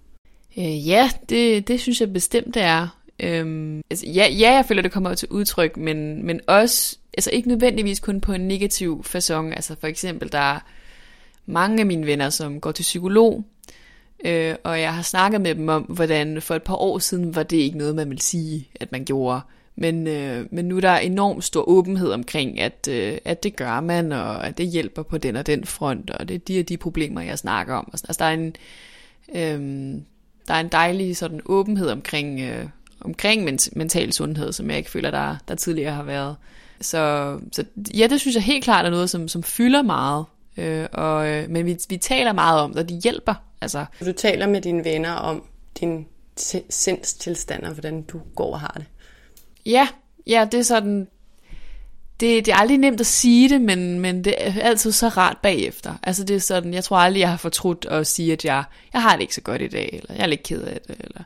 [0.58, 3.00] Øh, ja, det, det synes jeg bestemt det er.
[3.19, 7.47] Øhm, altså, ja, ja, jeg føler, det kommer til udtryk, men, men også, altså ikke
[7.47, 9.53] nødvendigvis kun på en negativ façon.
[9.53, 10.60] Altså for eksempel, der er
[11.45, 13.43] mange af mine venner, som går til psykolog,
[14.25, 17.43] øh, og jeg har snakket med dem om, hvordan for et par år siden var
[17.43, 19.41] det ikke noget, man ville sige, at man gjorde.
[19.75, 23.82] Men, øh, men nu er der enormt stor åbenhed omkring, at, øh, at det gør
[23.82, 26.69] man, og at det hjælper på den og den front, og det er de og
[26.69, 27.89] de problemer, jeg snakker om.
[27.93, 28.56] Altså, altså der er en,
[29.36, 30.01] øh,
[30.47, 32.65] der er en dejlig sådan åbenhed omkring, øh,
[33.01, 33.43] omkring
[33.75, 36.36] mental sundhed, som jeg ikke føler, der, der tidligere har været.
[36.82, 37.63] Så, så
[37.98, 40.26] ja, det synes jeg helt klart er noget, som, som fylder meget.
[40.58, 43.34] Øh, og, øh, men vi, vi taler meget om det, og det hjælper.
[43.62, 43.86] Altså.
[44.00, 45.44] Du taler med dine venner om
[45.80, 46.06] din
[46.70, 48.86] sindstilstand, og hvordan du går og har det.
[49.66, 49.88] Ja,
[50.28, 51.08] ja, det er sådan,
[52.20, 55.38] det, det er aldrig nemt at sige det, men, men det er altid så rart
[55.44, 55.94] bagefter.
[56.04, 58.63] Altså det er sådan, jeg tror aldrig, jeg har fortrudt at sige, at jeg,
[58.94, 60.96] jeg har det ikke så godt i dag, eller jeg er lidt ked af det,
[61.00, 61.22] eller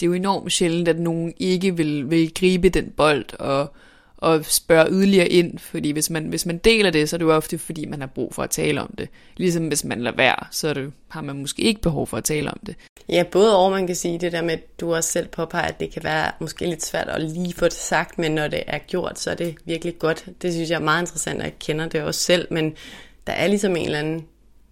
[0.00, 3.74] det er jo enormt sjældent, at nogen ikke vil, vil gribe den bold og,
[4.20, 7.36] og spørge yderligere ind, fordi hvis man, hvis man deler det, så er det jo
[7.36, 9.08] ofte, fordi man har brug for at tale om det.
[9.36, 12.24] Ligesom hvis man lader være, så er det, har man måske ikke behov for at
[12.24, 12.74] tale om det.
[13.08, 15.80] Ja, både over man kan sige det der med, at du også selv påpeger, at
[15.80, 18.78] det kan være måske lidt svært at lige få det sagt, men når det er
[18.78, 20.28] gjort, så er det virkelig godt.
[20.42, 22.74] Det synes jeg er meget interessant, at jeg kender det også selv, men
[23.26, 24.26] der er ligesom en eller anden,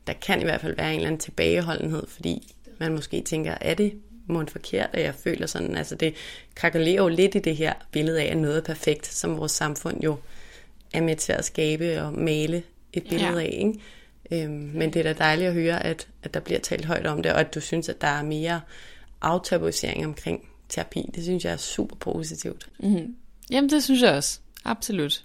[0.06, 3.74] der kan i hvert fald være en eller anden tilbageholdenhed, fordi man måske tænker, er
[3.74, 3.92] det
[4.28, 5.76] må forkert, at jeg føler sådan.
[5.76, 6.14] Altså det
[6.54, 10.02] krakelerer jo lidt i det her billede af, at noget er perfekt, som vores samfund
[10.02, 10.16] jo
[10.92, 12.62] er med til at skabe og male
[12.92, 13.46] et billede ja.
[13.46, 13.58] af.
[13.58, 14.44] Ikke?
[14.44, 17.22] Øhm, men det er da dejligt at høre, at, at der bliver talt højt om
[17.22, 18.60] det, og at du synes, at der er mere
[19.20, 21.10] aftabuisering omkring terapi.
[21.14, 22.68] Det synes jeg er super positivt.
[22.78, 23.16] Mm-hmm.
[23.50, 24.38] Jamen det synes jeg også.
[24.64, 25.24] Absolut.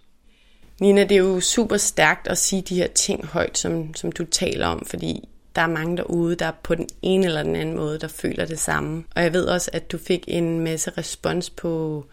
[0.79, 4.25] Nina, det er jo super stærkt at sige de her ting højt, som, som du
[4.25, 7.99] taler om, fordi der er mange derude, der på den ene eller den anden måde,
[7.99, 9.03] der føler det samme.
[9.15, 12.05] Og jeg ved også, at du fik en masse respons på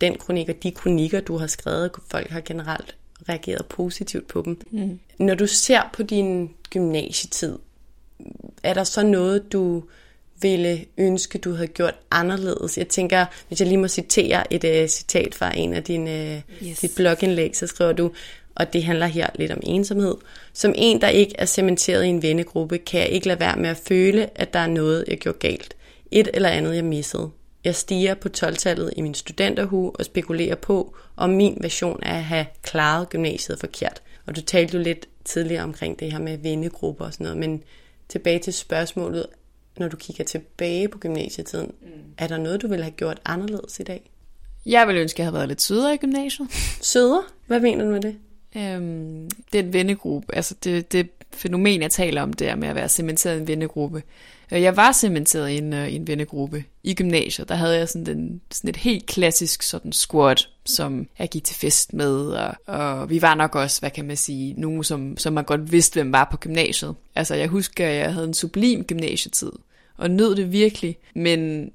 [0.00, 1.90] den kronik og de kronikker, du har skrevet.
[2.10, 2.96] Folk har generelt
[3.28, 4.60] reageret positivt på dem.
[4.70, 5.00] Mm.
[5.18, 7.58] Når du ser på din gymnasietid,
[8.62, 9.84] er der så noget, du
[10.40, 12.78] ville ønske, du havde gjort anderledes?
[12.78, 16.68] Jeg tænker, hvis jeg lige må citere et uh, citat fra en af dine uh,
[16.68, 16.78] yes.
[16.78, 18.10] dit blogindlæg, så skriver du,
[18.54, 20.14] og det handler her lidt om ensomhed.
[20.52, 23.70] Som en, der ikke er cementeret i en vennegruppe, kan jeg ikke lade være med
[23.70, 25.76] at føle, at der er noget, jeg gjorde galt.
[26.10, 27.30] Et eller andet, jeg missede.
[27.64, 32.24] Jeg stiger på 12-tallet i min studenterhue og spekulerer på, om min version er at
[32.24, 34.02] have klaret gymnasiet forkert.
[34.26, 37.62] Og du talte jo lidt tidligere omkring det her med vennegrupper og sådan noget, men
[38.08, 39.26] tilbage til spørgsmålet,
[39.78, 41.88] når du kigger tilbage på gymnasietiden, mm.
[42.18, 44.10] er der noget, du ville have gjort anderledes i dag?
[44.66, 46.48] Jeg ville ønske, at jeg havde været lidt sødere i gymnasiet.
[46.82, 47.22] Sødere?
[47.46, 48.16] Hvad mener du med det?
[48.56, 50.34] Øhm, det er en vennegruppe.
[50.34, 53.48] Altså det, det fænomen, jeg taler om, det er med at være cementeret i en
[53.48, 54.02] vennegruppe.
[54.52, 57.48] Øh, jeg var cementeret i en, øh, i en vennegruppe i gymnasiet.
[57.48, 61.56] Der havde jeg sådan, den, sådan et helt klassisk sådan squad, som jeg gik til
[61.56, 62.26] fest med.
[62.26, 65.72] Og, og vi var nok også, hvad kan man sige, nogen, som, som man godt
[65.72, 66.94] vidste, hvem var på gymnasiet.
[67.14, 69.52] Altså jeg husker, at jeg havde en sublim gymnasietid,
[69.96, 70.96] og nød det virkelig.
[71.14, 71.70] Men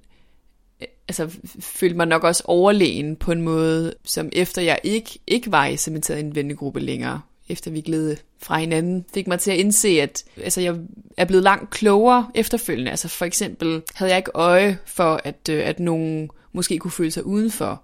[1.10, 5.65] altså, følte mig nok også overlegen på en måde, som efter jeg ikke, ikke var
[5.65, 9.58] i cementeret i en vennegruppe længere, efter vi gled fra hinanden, fik mig til at
[9.58, 10.76] indse, at altså, jeg
[11.17, 12.91] er blevet langt klogere efterfølgende.
[12.91, 17.12] Altså for eksempel havde jeg ikke øje for, at, øh, at nogen måske kunne føle
[17.12, 17.84] sig udenfor,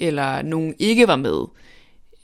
[0.00, 1.44] eller nogen ikke var med,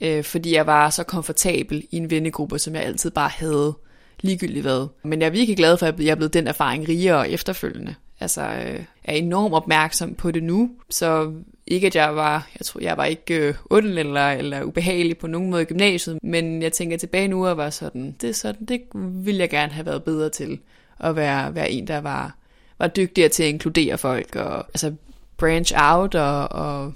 [0.01, 3.73] øh, fordi jeg var så komfortabel i en vennegruppe, som jeg altid bare havde
[4.21, 4.87] ligegyldigt hvad.
[5.03, 8.41] Men jeg er virkelig glad for, at jeg er blevet den erfaring rigere efterfølgende altså,
[8.41, 10.71] øh, er enormt opmærksom på det nu.
[10.89, 11.33] Så
[11.67, 15.27] ikke at jeg var, jeg tror, jeg var ikke øh, ond eller, eller ubehagelig på
[15.27, 18.65] nogen måde i gymnasiet, men jeg tænker tilbage nu og var sådan, det er sådan,
[18.65, 20.59] det ville jeg gerne have været bedre til.
[20.99, 22.35] At være, være en, der var,
[22.79, 24.93] var dygtigere til at inkludere folk, og altså
[25.37, 26.93] branch out og, og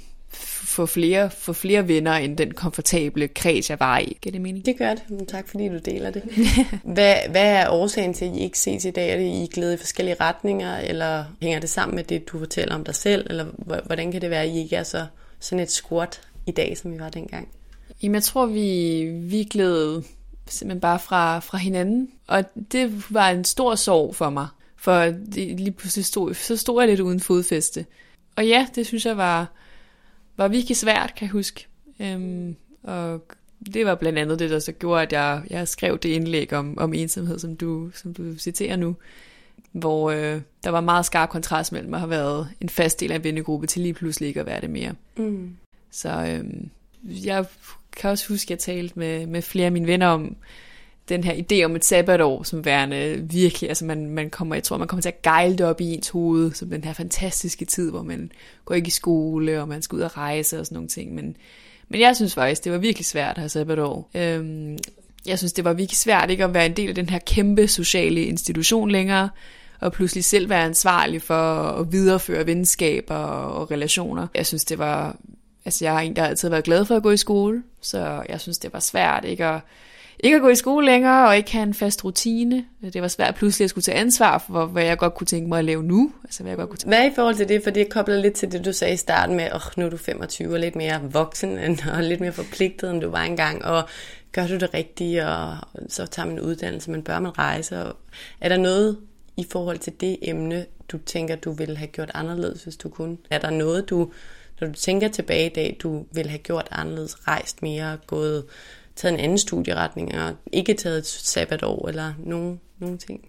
[0.77, 4.17] få flere, få flere venner end den komfortable kreds, jeg var i.
[4.21, 4.65] Giver det mening?
[4.65, 5.27] Det gør det.
[5.27, 6.23] Tak fordi du deler det.
[6.95, 9.09] hvad, hvad er årsagen til, at I ikke ses i dag?
[9.13, 12.75] Er det, I glæder i forskellige retninger, eller hænger det sammen med det, du fortæller
[12.75, 13.27] om dig selv?
[13.29, 13.45] Eller
[13.85, 15.05] hvordan kan det være, at I ikke er så,
[15.39, 17.47] sådan et squat i dag, som I var dengang?
[18.03, 20.01] Jamen, jeg tror, vi, vi glæder
[20.47, 22.09] simpelthen bare fra, fra hinanden.
[22.27, 24.47] Og det var en stor sorg for mig.
[24.75, 27.85] For det, lige pludselig stod, så stod jeg lidt uden fodfæste.
[28.35, 29.51] Og ja, det synes jeg var,
[30.37, 31.67] var virkelig svært, kan jeg huske.
[31.99, 33.21] Øhm, og
[33.73, 36.77] det var blandt andet det, der så gjorde, at jeg, jeg skrev det indlæg om,
[36.77, 38.95] om ensomhed, som du, som du citerer nu,
[39.71, 43.15] hvor øh, der var meget skarp kontrast mellem at have været en fast del af
[43.15, 44.93] en vennegruppe til lige pludselig ikke at være det mere.
[45.17, 45.55] Mm.
[45.91, 46.69] Så øhm,
[47.03, 47.45] jeg
[47.97, 50.35] kan også huske, at jeg talte med, med flere af mine venner om,
[51.09, 54.77] den her idé om et sabbatår som værende virkelig, altså man, man kommer, jeg tror,
[54.77, 57.89] man kommer til at gejle det op i ens hoved, som den her fantastiske tid,
[57.89, 58.31] hvor man
[58.65, 61.35] går ikke i skole, og man skal ud og rejse og sådan nogle ting, men,
[61.89, 64.09] men jeg synes faktisk, det var virkelig svært at have sabbatår.
[64.15, 64.77] Øhm,
[65.25, 67.67] jeg synes, det var virkelig svært ikke at være en del af den her kæmpe
[67.67, 69.29] sociale institution længere,
[69.79, 74.27] og pludselig selv være ansvarlig for at videreføre venskaber og relationer.
[74.35, 75.17] Jeg synes, det var,
[75.65, 78.23] altså jeg har en, der altid har været glad for at gå i skole, så
[78.29, 79.61] jeg synes, det var svært ikke at
[80.19, 82.65] ikke at gå i skole længere, og ikke have en fast rutine.
[82.93, 85.59] Det var svært pludselig at skulle tage ansvar for, hvad jeg godt kunne tænke mig
[85.59, 86.11] at lave nu.
[86.23, 86.95] Altså, hvad, jeg godt kunne tænke.
[86.95, 87.63] hvad i forhold til det?
[87.63, 89.89] For det kobler lidt til det, du sagde i starten med, at oh, nu er
[89.89, 93.65] du 25 og lidt mere voksen, end, og lidt mere forpligtet, end du var engang.
[93.65, 93.89] Og
[94.31, 95.57] gør du det rigtigt, og
[95.89, 97.83] så tager man en uddannelse, men bør man rejse?
[97.83, 97.95] Og
[98.41, 98.97] er der noget
[99.37, 103.17] i forhold til det emne, du tænker, du ville have gjort anderledes, hvis du kunne?
[103.29, 104.11] Er der noget, du,
[104.61, 108.45] når du tænker tilbage i dag, du ville have gjort anderledes, rejst mere, gået
[108.97, 113.27] taget en anden studieretning, og ikke taget et sabbatår, eller nogen, nogen ting?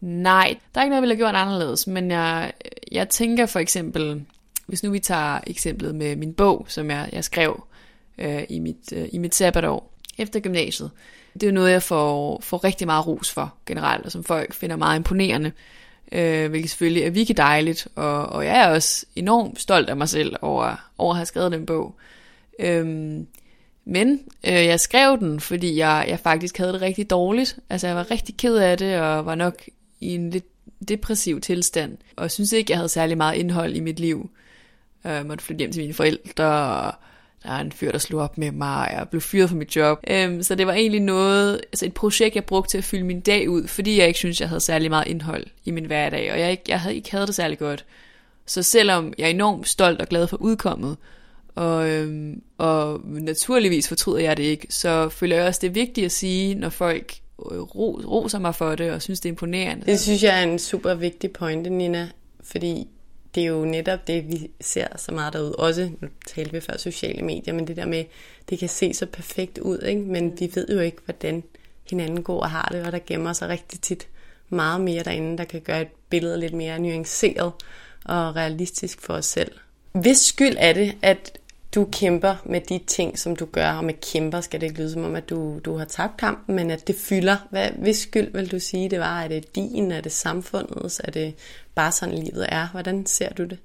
[0.00, 2.52] Nej, der er ikke noget, jeg ville have gjort anderledes, men jeg,
[2.92, 4.24] jeg tænker for eksempel,
[4.66, 7.64] hvis nu vi tager eksemplet med min bog, som jeg, jeg skrev
[8.18, 10.90] øh, i, mit, øh, i mit sabbatår efter gymnasiet.
[11.34, 14.54] Det er jo noget, jeg får, får rigtig meget ros for generelt, og som folk
[14.54, 15.52] finder meget imponerende,
[16.12, 20.08] øh, hvilket selvfølgelig er virkelig dejligt, og, og jeg er også enormt stolt af mig
[20.08, 21.94] selv over, over at have skrevet den bog.
[22.58, 23.26] Øhm,
[23.84, 27.58] men øh, jeg skrev den, fordi jeg, jeg faktisk havde det rigtig dårligt.
[27.70, 29.54] Altså jeg var rigtig ked af det, og var nok
[30.00, 30.44] i en lidt
[30.88, 31.98] depressiv tilstand.
[32.16, 34.30] Og synes ikke, jeg havde særlig meget indhold i mit liv.
[35.06, 36.94] Øh, jeg måtte flytte hjem til mine forældre, og
[37.42, 39.76] der er en fyr, der slog op med mig, og jeg blev fyret fra mit
[39.76, 40.04] job.
[40.10, 43.20] Øhm, så det var egentlig noget, altså et projekt, jeg brugte til at fylde min
[43.20, 46.40] dag ud, fordi jeg ikke synes, jeg havde særlig meget indhold i min hverdag, og
[46.40, 47.84] jeg, ikke, jeg havde ikke havde det særlig godt.
[48.46, 50.96] Så selvom jeg er enormt stolt og glad for udkommet,
[51.60, 56.04] og, øhm, og naturligvis fortryder jeg det ikke, så føler jeg også, det er vigtigt
[56.04, 57.14] at sige, når folk
[57.52, 59.86] øh, roser mig for det, og synes, det er imponerende.
[59.86, 62.08] Det synes jeg er en super vigtig pointe, Nina,
[62.42, 62.88] fordi
[63.34, 65.56] det er jo netop det, vi ser så meget derude.
[65.56, 68.04] Også, nu talte vi før sociale medier, men det der med,
[68.50, 70.02] det kan se så perfekt ud, ikke?
[70.02, 71.42] men vi ved jo ikke, hvordan
[71.90, 74.08] hinanden går og har det, og der gemmer sig rigtig tit
[74.48, 77.52] meget mere derinde, der kan gøre et billede lidt mere nuanceret
[78.04, 79.52] og realistisk for os selv.
[79.92, 81.39] Hvis skyld er det, at
[81.74, 84.92] du kæmper med de ting, som du gør, og med kæmper skal det ikke lyde
[84.92, 87.36] som om, at du, du har tabt kampen, men at det fylder.
[87.50, 89.22] Hvad, hvis skyld vil du sige, det var?
[89.22, 89.92] Er det din?
[89.92, 91.00] Er det samfundets?
[91.04, 91.34] Er det
[91.74, 92.68] bare sådan, livet er?
[92.68, 93.58] Hvordan ser du det?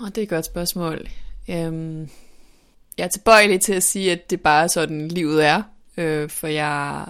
[0.00, 1.08] Oh, det er et godt spørgsmål.
[1.48, 2.10] Øhm,
[2.98, 5.62] jeg er tilbøjelig til at sige, at det bare er sådan, livet er.
[5.96, 7.04] Øh, for jeg,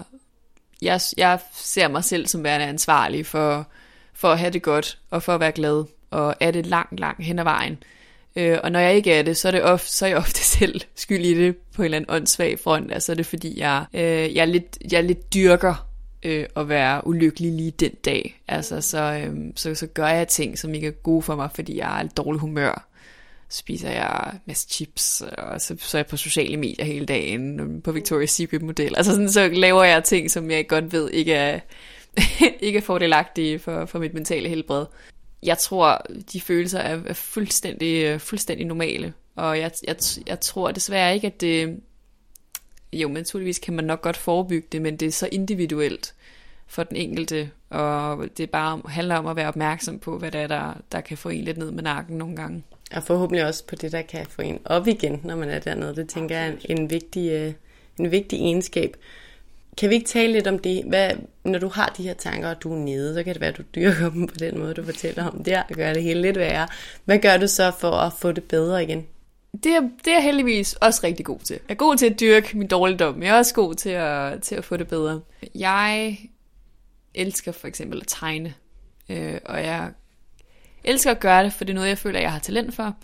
[0.81, 3.67] jeg, jeg ser mig selv som værende ansvarlig for,
[4.13, 7.23] for at have det godt, og for at være glad, og er det langt, langt
[7.23, 7.83] hen ad vejen.
[8.37, 10.39] Øh, og når jeg ikke er det, så er, det ofte, så er jeg ofte
[10.59, 12.91] selv skyld i det på en eller anden åndssvag front.
[12.91, 15.87] Altså det fordi, jeg, øh, jeg, er lidt, jeg er lidt dyrker
[16.23, 18.41] øh, at være ulykkelig lige den dag.
[18.47, 21.77] Altså så, øh, så, så gør jeg ting, som ikke er gode for mig, fordi
[21.77, 22.87] jeg er i dårlig humør.
[23.49, 27.83] Spiser jeg masse chips, og så, så er jeg på sociale medier hele dagen, øh,
[27.83, 28.93] på Victoria's Secret model.
[28.97, 31.59] Altså sådan, så laver jeg ting, som jeg godt ved ikke er,
[32.59, 34.85] ikke er fordelagtige for, for mit mentale helbred
[35.43, 39.13] jeg tror, de følelser er, er fuldstændig, øh, fuldstændig normale.
[39.35, 39.95] Og jeg, jeg,
[40.27, 41.79] jeg tror desværre ikke, at det...
[42.93, 46.13] Jo, men naturligvis kan man nok godt forebygge det, men det er så individuelt
[46.67, 50.47] for den enkelte, og det bare handler om at være opmærksom på, hvad det er,
[50.47, 52.63] der, der kan få en lidt ned med nakken nogle gange.
[52.91, 55.95] Og forhåbentlig også på det, der kan få en op igen, når man er dernede.
[55.95, 57.53] Det tænker jeg er en, en, vigtig, øh,
[57.99, 58.97] en vigtig egenskab.
[59.77, 60.83] Kan vi ikke tale lidt om det?
[60.83, 61.11] Hvad,
[61.43, 63.57] når du har de her tanker, og du er nede, så kan det være, at
[63.57, 66.37] du dyrker dem på den måde, du fortæller om der, og gør det hele lidt
[66.37, 66.67] værre.
[67.05, 69.05] Hvad gør du så for at få det bedre igen?
[69.63, 71.53] Det er, det er jeg heldigvis også rigtig god til.
[71.53, 74.41] Jeg er god til at dyrke min dårligdom, men jeg er også god til at,
[74.41, 75.21] til at få det bedre.
[75.55, 76.17] Jeg
[77.13, 78.53] elsker for eksempel at tegne,
[79.09, 79.89] øh, og jeg
[80.83, 82.95] elsker at gøre det, for det er noget, jeg føler, jeg har talent for.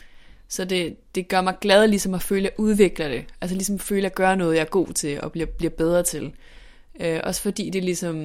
[0.48, 3.26] Så det, det gør mig glad ligesom at føle, at jeg udvikler det.
[3.42, 5.72] Altså ligesom at føle, at jeg gør noget, jeg er god til og bliver, bliver
[5.72, 6.34] bedre til.
[7.00, 8.16] Øh, også fordi det er ligesom,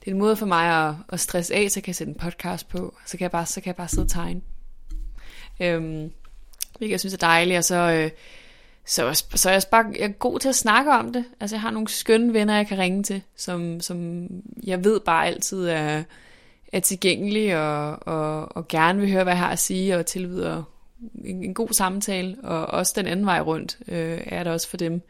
[0.00, 2.18] det er en måde for mig at, at stresse af, så kan jeg sætte en
[2.18, 4.40] podcast på, så kan jeg bare, så kan jeg bare sidde og tegne.
[5.60, 6.10] Øhm,
[6.78, 8.10] hvilket jeg synes er dejligt, og så, øh,
[8.84, 11.24] så, så er jeg bare jeg er god til at snakke om det.
[11.40, 14.28] Altså jeg har nogle skønne venner, jeg kan ringe til, som, som
[14.62, 16.02] jeg ved bare altid er,
[16.72, 20.62] er tilgængelige og, og, og gerne vil høre, hvad jeg har at sige, og tilbyder
[21.24, 24.76] en, en god samtale, og også den anden vej rundt øh, er det også for
[24.76, 25.02] dem.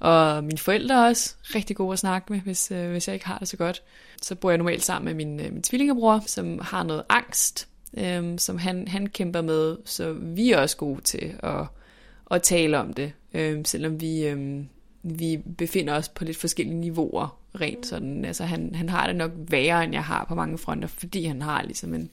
[0.00, 3.26] Og mine forældre er også rigtig gode at snakke med, hvis, øh, hvis jeg ikke
[3.26, 3.82] har det så godt.
[4.22, 8.38] Så bor jeg normalt sammen med min, øh, min tvillingebror, som har noget angst, øh,
[8.38, 9.76] som han, han kæmper med.
[9.84, 11.66] Så vi er også gode til at,
[12.30, 14.64] at tale om det, øh, selvom vi, øh,
[15.02, 18.24] vi befinder os på lidt forskellige niveauer rent sådan.
[18.24, 21.42] Altså han, han har det nok værre, end jeg har på mange fronter, fordi han
[21.42, 22.10] har ligesom en,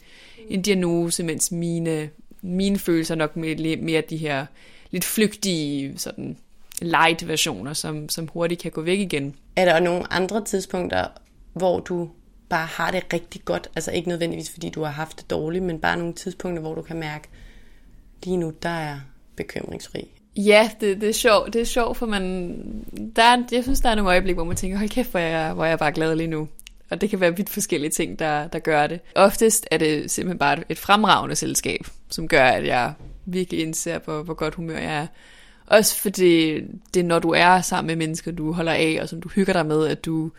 [0.49, 2.09] en diagnose, mens mine,
[2.41, 4.45] mine følelser nok mere, mere de her
[4.91, 6.37] lidt flygtige sådan
[6.81, 9.35] light versioner, som, som hurtigt kan gå væk igen.
[9.55, 11.07] Er der nogle andre tidspunkter,
[11.53, 12.09] hvor du
[12.49, 13.69] bare har det rigtig godt?
[13.75, 16.81] Altså ikke nødvendigvis, fordi du har haft det dårligt, men bare nogle tidspunkter, hvor du
[16.81, 17.27] kan mærke,
[18.23, 18.99] lige nu, der er
[19.35, 20.09] bekymringsfri.
[20.35, 22.55] Ja, det, det er sjovt, det er sjovt, for man,
[23.15, 25.53] der er, jeg synes, der er nogle øjeblikke, hvor man tænker, hold kæft, hvor jeg,
[25.53, 26.47] hvor jeg er bare glad lige nu.
[26.89, 28.99] Og det kan være vidt forskellige ting, der, der gør det.
[29.15, 32.93] Oftest er det simpelthen bare et fremragende selskab, som gør, at jeg
[33.25, 35.07] virkelig indser, hvor, hvor godt humør jeg er.
[35.67, 36.53] Også fordi
[36.93, 39.53] det er, når du er sammen med mennesker, du holder af, og som du hygger
[39.53, 40.31] dig med, at du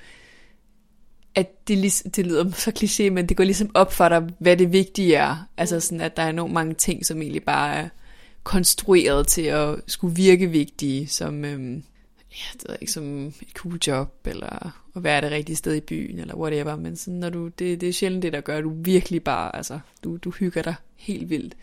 [1.35, 4.73] at det, det lyder så kliché, men det går ligesom op for dig, hvad det
[4.73, 5.49] vigtige er.
[5.57, 7.89] Altså sådan, at der er enormt mange ting, som egentlig bare er
[8.43, 11.83] konstrueret til at skulle virke vigtige, som, øhm,
[12.31, 15.81] ja, det er ikke som et cool job, eller at være det rigtige sted i
[15.81, 18.73] byen, eller whatever, men sådan, når du, det, det er sjældent det, der gør, du
[18.75, 21.57] virkelig bare, altså, du, du hygger dig helt vildt.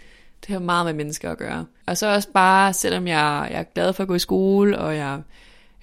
[0.47, 1.65] Det har meget med mennesker at gøre.
[1.85, 4.95] Og så også bare, selvom jeg, jeg er glad for at gå i skole, og
[4.95, 5.21] jeg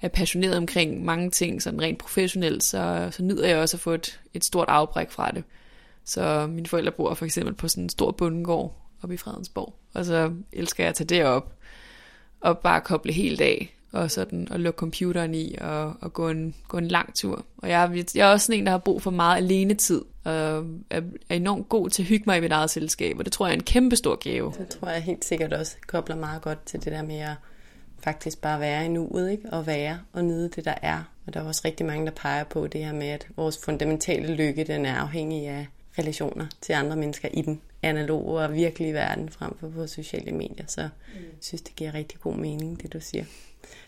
[0.03, 3.91] er passioneret omkring mange ting, sådan rent professionelt, så, så nyder jeg også at få
[3.91, 5.45] et, et stort afbræk fra det.
[6.05, 10.05] Så mine forældre bor for eksempel på sådan en stor bundegård oppe i Fredensborg, og
[10.05, 11.53] så elsker jeg at tage det op
[12.41, 16.55] og bare koble helt af og sådan og lukke computeren i og, og gå, en,
[16.69, 17.45] gå en lang tur.
[17.57, 20.67] Og jeg, jeg er også sådan en, der har brug for meget alene tid og
[20.91, 23.47] er, er enormt god til at hygge mig i mit eget selskab, og det tror
[23.47, 24.53] jeg er en kæmpe stor gave.
[24.59, 27.35] Det tror jeg helt sikkert også kobler meget godt til det der med at
[28.03, 29.51] faktisk bare være i nuet, ikke?
[29.53, 31.03] og være og nyde det, der er.
[31.27, 34.35] Og der er også rigtig mange, der peger på det her med, at vores fundamentale
[34.35, 35.67] lykke, den er afhængig af
[35.99, 40.65] relationer til andre mennesker i den analoge og virkelige verden frem for på sociale medier.
[40.67, 40.91] Så jeg
[41.41, 43.25] synes, det giver rigtig god mening, det du siger.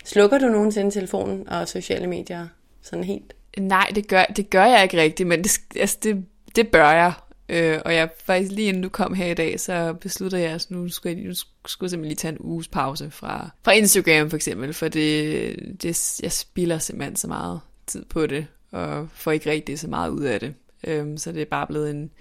[0.05, 2.47] Slukker du nogensinde telefonen og sociale medier
[2.81, 3.33] sådan helt?
[3.57, 7.13] Nej, det gør, det gør jeg ikke rigtigt, men det, altså det, det bør jeg.
[7.49, 10.67] Øh, og jeg faktisk lige inden du kom her i dag, så besluttede jeg, at
[10.69, 14.29] nu skulle jeg, nu skulle jeg simpelthen lige tage en uges pause fra, fra Instagram
[14.29, 19.31] for eksempel, for det, det, jeg spilder simpelthen så meget tid på det, og får
[19.31, 20.53] ikke rigtig så meget ud af det.
[20.87, 22.11] Øh, så det er bare blevet en,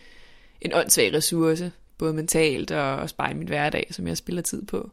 [0.61, 4.63] en åndssvag ressource, både mentalt og også bare i min hverdag, som jeg spilder tid
[4.63, 4.91] på.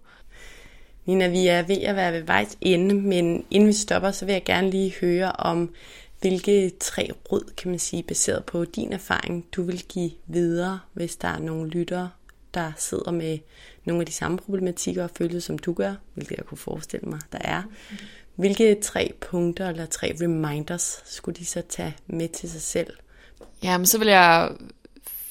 [1.06, 4.34] Nina, vi er ved at være ved vejs ende, men inden vi stopper, så vil
[4.34, 5.74] jeg gerne lige høre om,
[6.22, 11.16] hvilke tre råd, kan man sige, baseret på din erfaring, du vil give videre, hvis
[11.16, 12.10] der er nogle lyttere,
[12.54, 13.38] der sidder med
[13.86, 17.20] nogle af de samme problematikker og følelser, som du gør, hvilket jeg kunne forestille mig,
[17.32, 17.64] der er.
[18.36, 22.94] Hvilke tre punkter eller tre reminders skulle de så tage med til sig selv?
[23.64, 24.52] Jamen, så vil jeg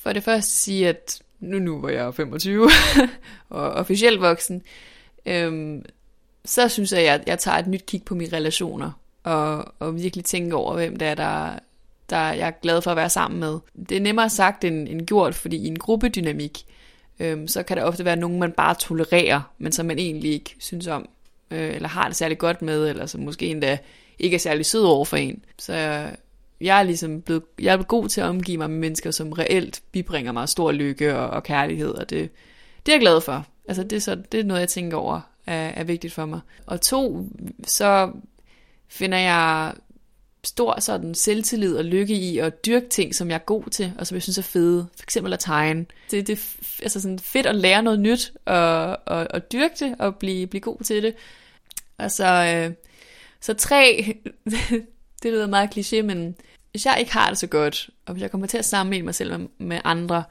[0.02, 2.70] for det første sige, at nu nu hvor jeg er 25
[3.48, 4.62] og officielt voksen,
[5.26, 5.84] øhm,
[6.44, 8.90] så synes jeg, at jeg tager et nyt kig på mine relationer,
[9.24, 11.58] og, og virkelig tænker over, hvem det er, der,
[12.10, 13.58] der jeg er glad for at være sammen med.
[13.88, 16.64] Det er nemmere sagt end, end gjort, fordi i en gruppedynamik,
[17.20, 20.56] øhm, så kan der ofte være nogen, man bare tolererer, men som man egentlig ikke
[20.58, 21.08] synes om,
[21.50, 23.78] øh, eller har det særlig godt med, eller som måske endda
[24.18, 25.44] ikke er særlig sød over for en.
[25.58, 25.74] Så
[26.60, 29.32] jeg er ligesom blevet, jeg er blevet god til at omgive mig med mennesker, som
[29.32, 32.30] reelt bibringer mig stor lykke og, og kærlighed, og det,
[32.86, 33.46] det er jeg glad for.
[33.68, 36.40] Altså det er, så, det er noget, jeg tænker over er, er vigtigt for mig.
[36.66, 37.28] Og to,
[37.66, 38.12] så
[38.88, 39.74] finder jeg
[40.44, 44.06] stor sådan selvtillid og lykke i at dyrke ting, som jeg er god til, og
[44.06, 44.86] som jeg synes er fede.
[44.96, 45.86] For eksempel at tegne.
[46.10, 49.96] Det, det er altså sådan fedt at lære noget nyt, og, og, og dyrke det,
[49.98, 51.14] og blive, blive god til det.
[51.98, 52.74] Og så, øh,
[53.40, 54.14] så tre,
[55.22, 56.34] det lyder meget kliché, men
[56.70, 59.14] hvis jeg ikke har det så godt, og hvis jeg kommer til at sammenligne mig
[59.14, 60.24] selv med, med andre,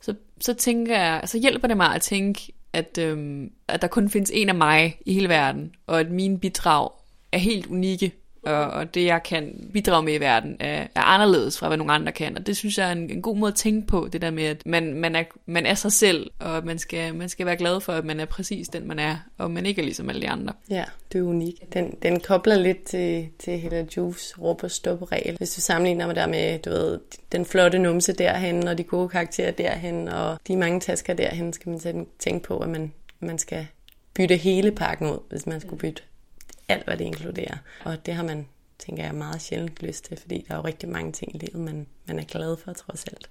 [0.00, 4.10] så, så tænker jeg, så hjælper det mig at tænke, at, øhm, at der kun
[4.10, 6.90] findes en af mig i hele verden, og at mine bidrag
[7.32, 8.12] er helt unikke,
[8.46, 11.92] og, og det jeg kan bidrage med i verden er, er anderledes fra, hvad nogle
[11.92, 12.36] andre kan.
[12.36, 14.44] Og det synes jeg er en, en god måde at tænke på, det der med,
[14.44, 17.80] at man, man, er, man er sig selv, og man skal, man skal være glad
[17.80, 20.28] for, at man er præcis den, man er, og man ikke er ligesom alle de
[20.28, 20.52] andre.
[20.70, 21.54] Ja, det er unik.
[21.72, 25.36] Den, den kobler lidt til, til hele Juves råb og stop regel.
[25.36, 27.00] Hvis du sammenligner med der med, du ved,
[27.32, 31.70] den flotte numse derhen, og de gode karakterer derhen, og de mange tasker derhen, skal
[31.70, 33.66] man tænke på, at man, man skal
[34.14, 36.02] bytte hele pakken ud, hvis man skulle bytte
[36.68, 37.56] alt, hvad det inkluderer.
[37.84, 38.46] Og det har man,
[38.78, 41.64] tænker jeg, meget sjældent lyst til, fordi der er jo rigtig mange ting i livet,
[41.64, 43.30] man, man er glad for, trods alt.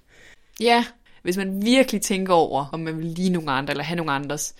[0.60, 0.84] Ja,
[1.22, 4.54] hvis man virkelig tænker over, om man vil lide nogle andre, eller have nogle andres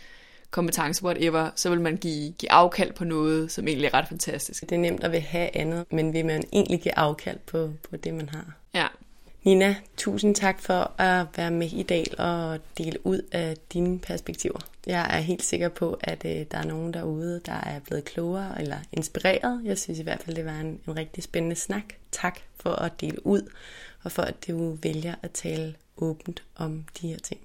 [0.51, 4.61] kompetence, whatever, så vil man give, give afkald på noget, som egentlig er ret fantastisk.
[4.61, 7.97] Det er nemt at vil have andet, men vil man egentlig give afkald på, på
[7.97, 8.53] det, man har.
[8.74, 8.87] Ja,
[9.43, 14.59] Nina, tusind tak for at være med i dag og dele ud af dine perspektiver.
[14.87, 18.61] Jeg er helt sikker på, at øh, der er nogen derude, der er blevet klogere
[18.61, 19.61] eller inspireret.
[19.64, 21.84] Jeg synes i hvert fald, det var en, en rigtig spændende snak.
[22.12, 23.53] Tak for at dele ud,
[24.03, 27.41] og for at du vælger at tale åbent om de her ting.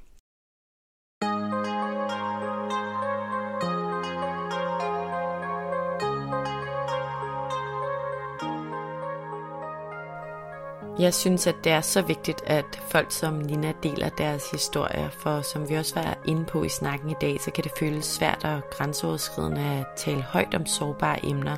[11.02, 15.42] Jeg synes, at det er så vigtigt, at folk som Nina deler deres historier, for
[15.42, 18.46] som vi også var inde på i snakken i dag, så kan det føles svært
[18.46, 21.56] og grænseoverskridende at tale højt om sårbare emner,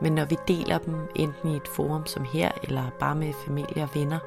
[0.00, 3.82] men når vi deler dem enten i et forum som her, eller bare med familie
[3.82, 4.18] og venner,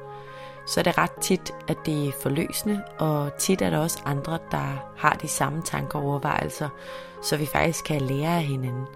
[0.66, 4.38] så er det ret tit, at det er forløsende, og tit er der også andre,
[4.50, 6.68] der har de samme tanker og overvejelser,
[7.22, 8.86] så vi faktisk kan lære af hinanden.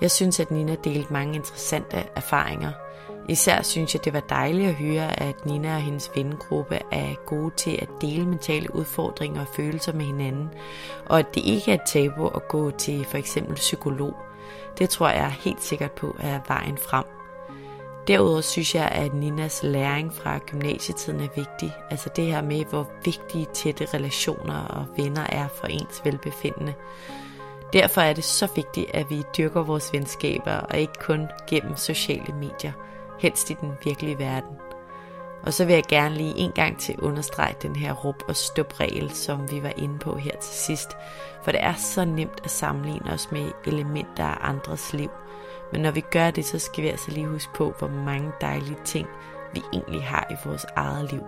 [0.00, 2.72] Jeg synes, at Nina delte mange interessante erfaringer–
[3.28, 7.54] Især synes jeg, det var dejligt at høre, at Nina og hendes vennegruppe er gode
[7.56, 10.48] til at dele mentale udfordringer og følelser med hinanden,
[11.06, 14.14] og at det ikke er et tabu at gå til for eksempel psykolog.
[14.78, 17.04] Det tror jeg helt sikkert på er vejen frem.
[18.06, 21.72] Derudover synes jeg, at Ninas læring fra gymnasietiden er vigtig.
[21.90, 26.74] Altså det her med, hvor vigtige tætte relationer og venner er for ens velbefindende.
[27.72, 32.34] Derfor er det så vigtigt, at vi dyrker vores venskaber og ikke kun gennem sociale
[32.40, 32.72] medier–
[33.18, 34.56] helst i den virkelige verden.
[35.42, 38.80] Og så vil jeg gerne lige en gang til understrege den her rup og stop
[38.80, 40.96] regel, som vi var inde på her til sidst.
[41.42, 45.10] For det er så nemt at sammenligne os med elementer af andres liv.
[45.72, 48.78] Men når vi gør det, så skal vi altså lige huske på, hvor mange dejlige
[48.84, 49.06] ting
[49.54, 51.22] vi egentlig har i vores eget liv.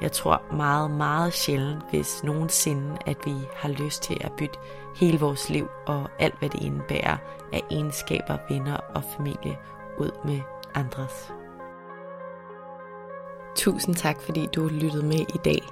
[0.00, 4.58] Jeg tror meget, meget sjældent, hvis nogensinde, at vi har lyst til at bytte
[4.96, 7.16] hele vores liv og alt, hvad det indebærer
[7.52, 9.56] af egenskaber, venner og familie
[9.98, 10.40] ud med
[10.74, 11.32] andres.
[13.56, 15.62] Tusind tak, fordi du lyttede med i dag.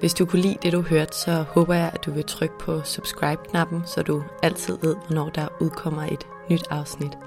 [0.00, 2.82] Hvis du kunne lide det, du hørte, så håber jeg, at du vil trykke på
[2.82, 7.18] subscribe-knappen, så du altid ved, hvornår der udkommer et nyt afsnit.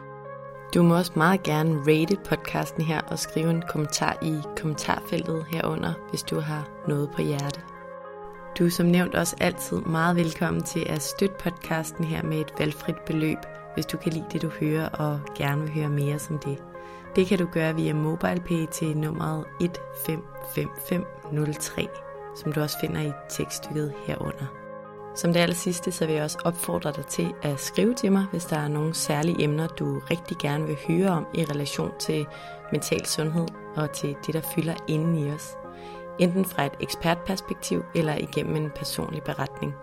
[0.73, 5.93] Du må også meget gerne rate podcasten her og skrive en kommentar i kommentarfeltet herunder,
[6.09, 7.61] hvis du har noget på hjerte.
[8.59, 12.53] Du er som nævnt også altid meget velkommen til at støtte podcasten her med et
[12.59, 13.37] valgfrit beløb,
[13.73, 16.57] hvis du kan lide det, du hører og gerne vil høre mere som det.
[17.15, 21.87] Det kan du gøre via MobilePay til nummeret 155503,
[22.35, 24.45] som du også finder i tekststykket herunder.
[25.15, 28.25] Som det aller sidste, så vil jeg også opfordre dig til at skrive til mig,
[28.31, 32.27] hvis der er nogle særlige emner, du rigtig gerne vil høre om i relation til
[32.71, 35.57] mental sundhed og til det, der fylder inden i os.
[36.19, 39.75] Enten fra et ekspertperspektiv eller igennem en personlig beretning.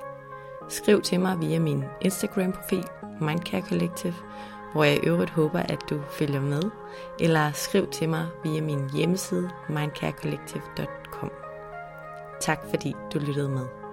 [0.68, 2.84] Skriv til mig via min Instagram-profil,
[3.20, 4.14] Mindcare Collective,
[4.76, 6.62] hvor jeg i øvrigt håber, at du følger med,
[7.20, 11.30] eller skriv til mig via min hjemmeside mindcarecollective.com.
[12.40, 13.85] Tak fordi du lyttede med.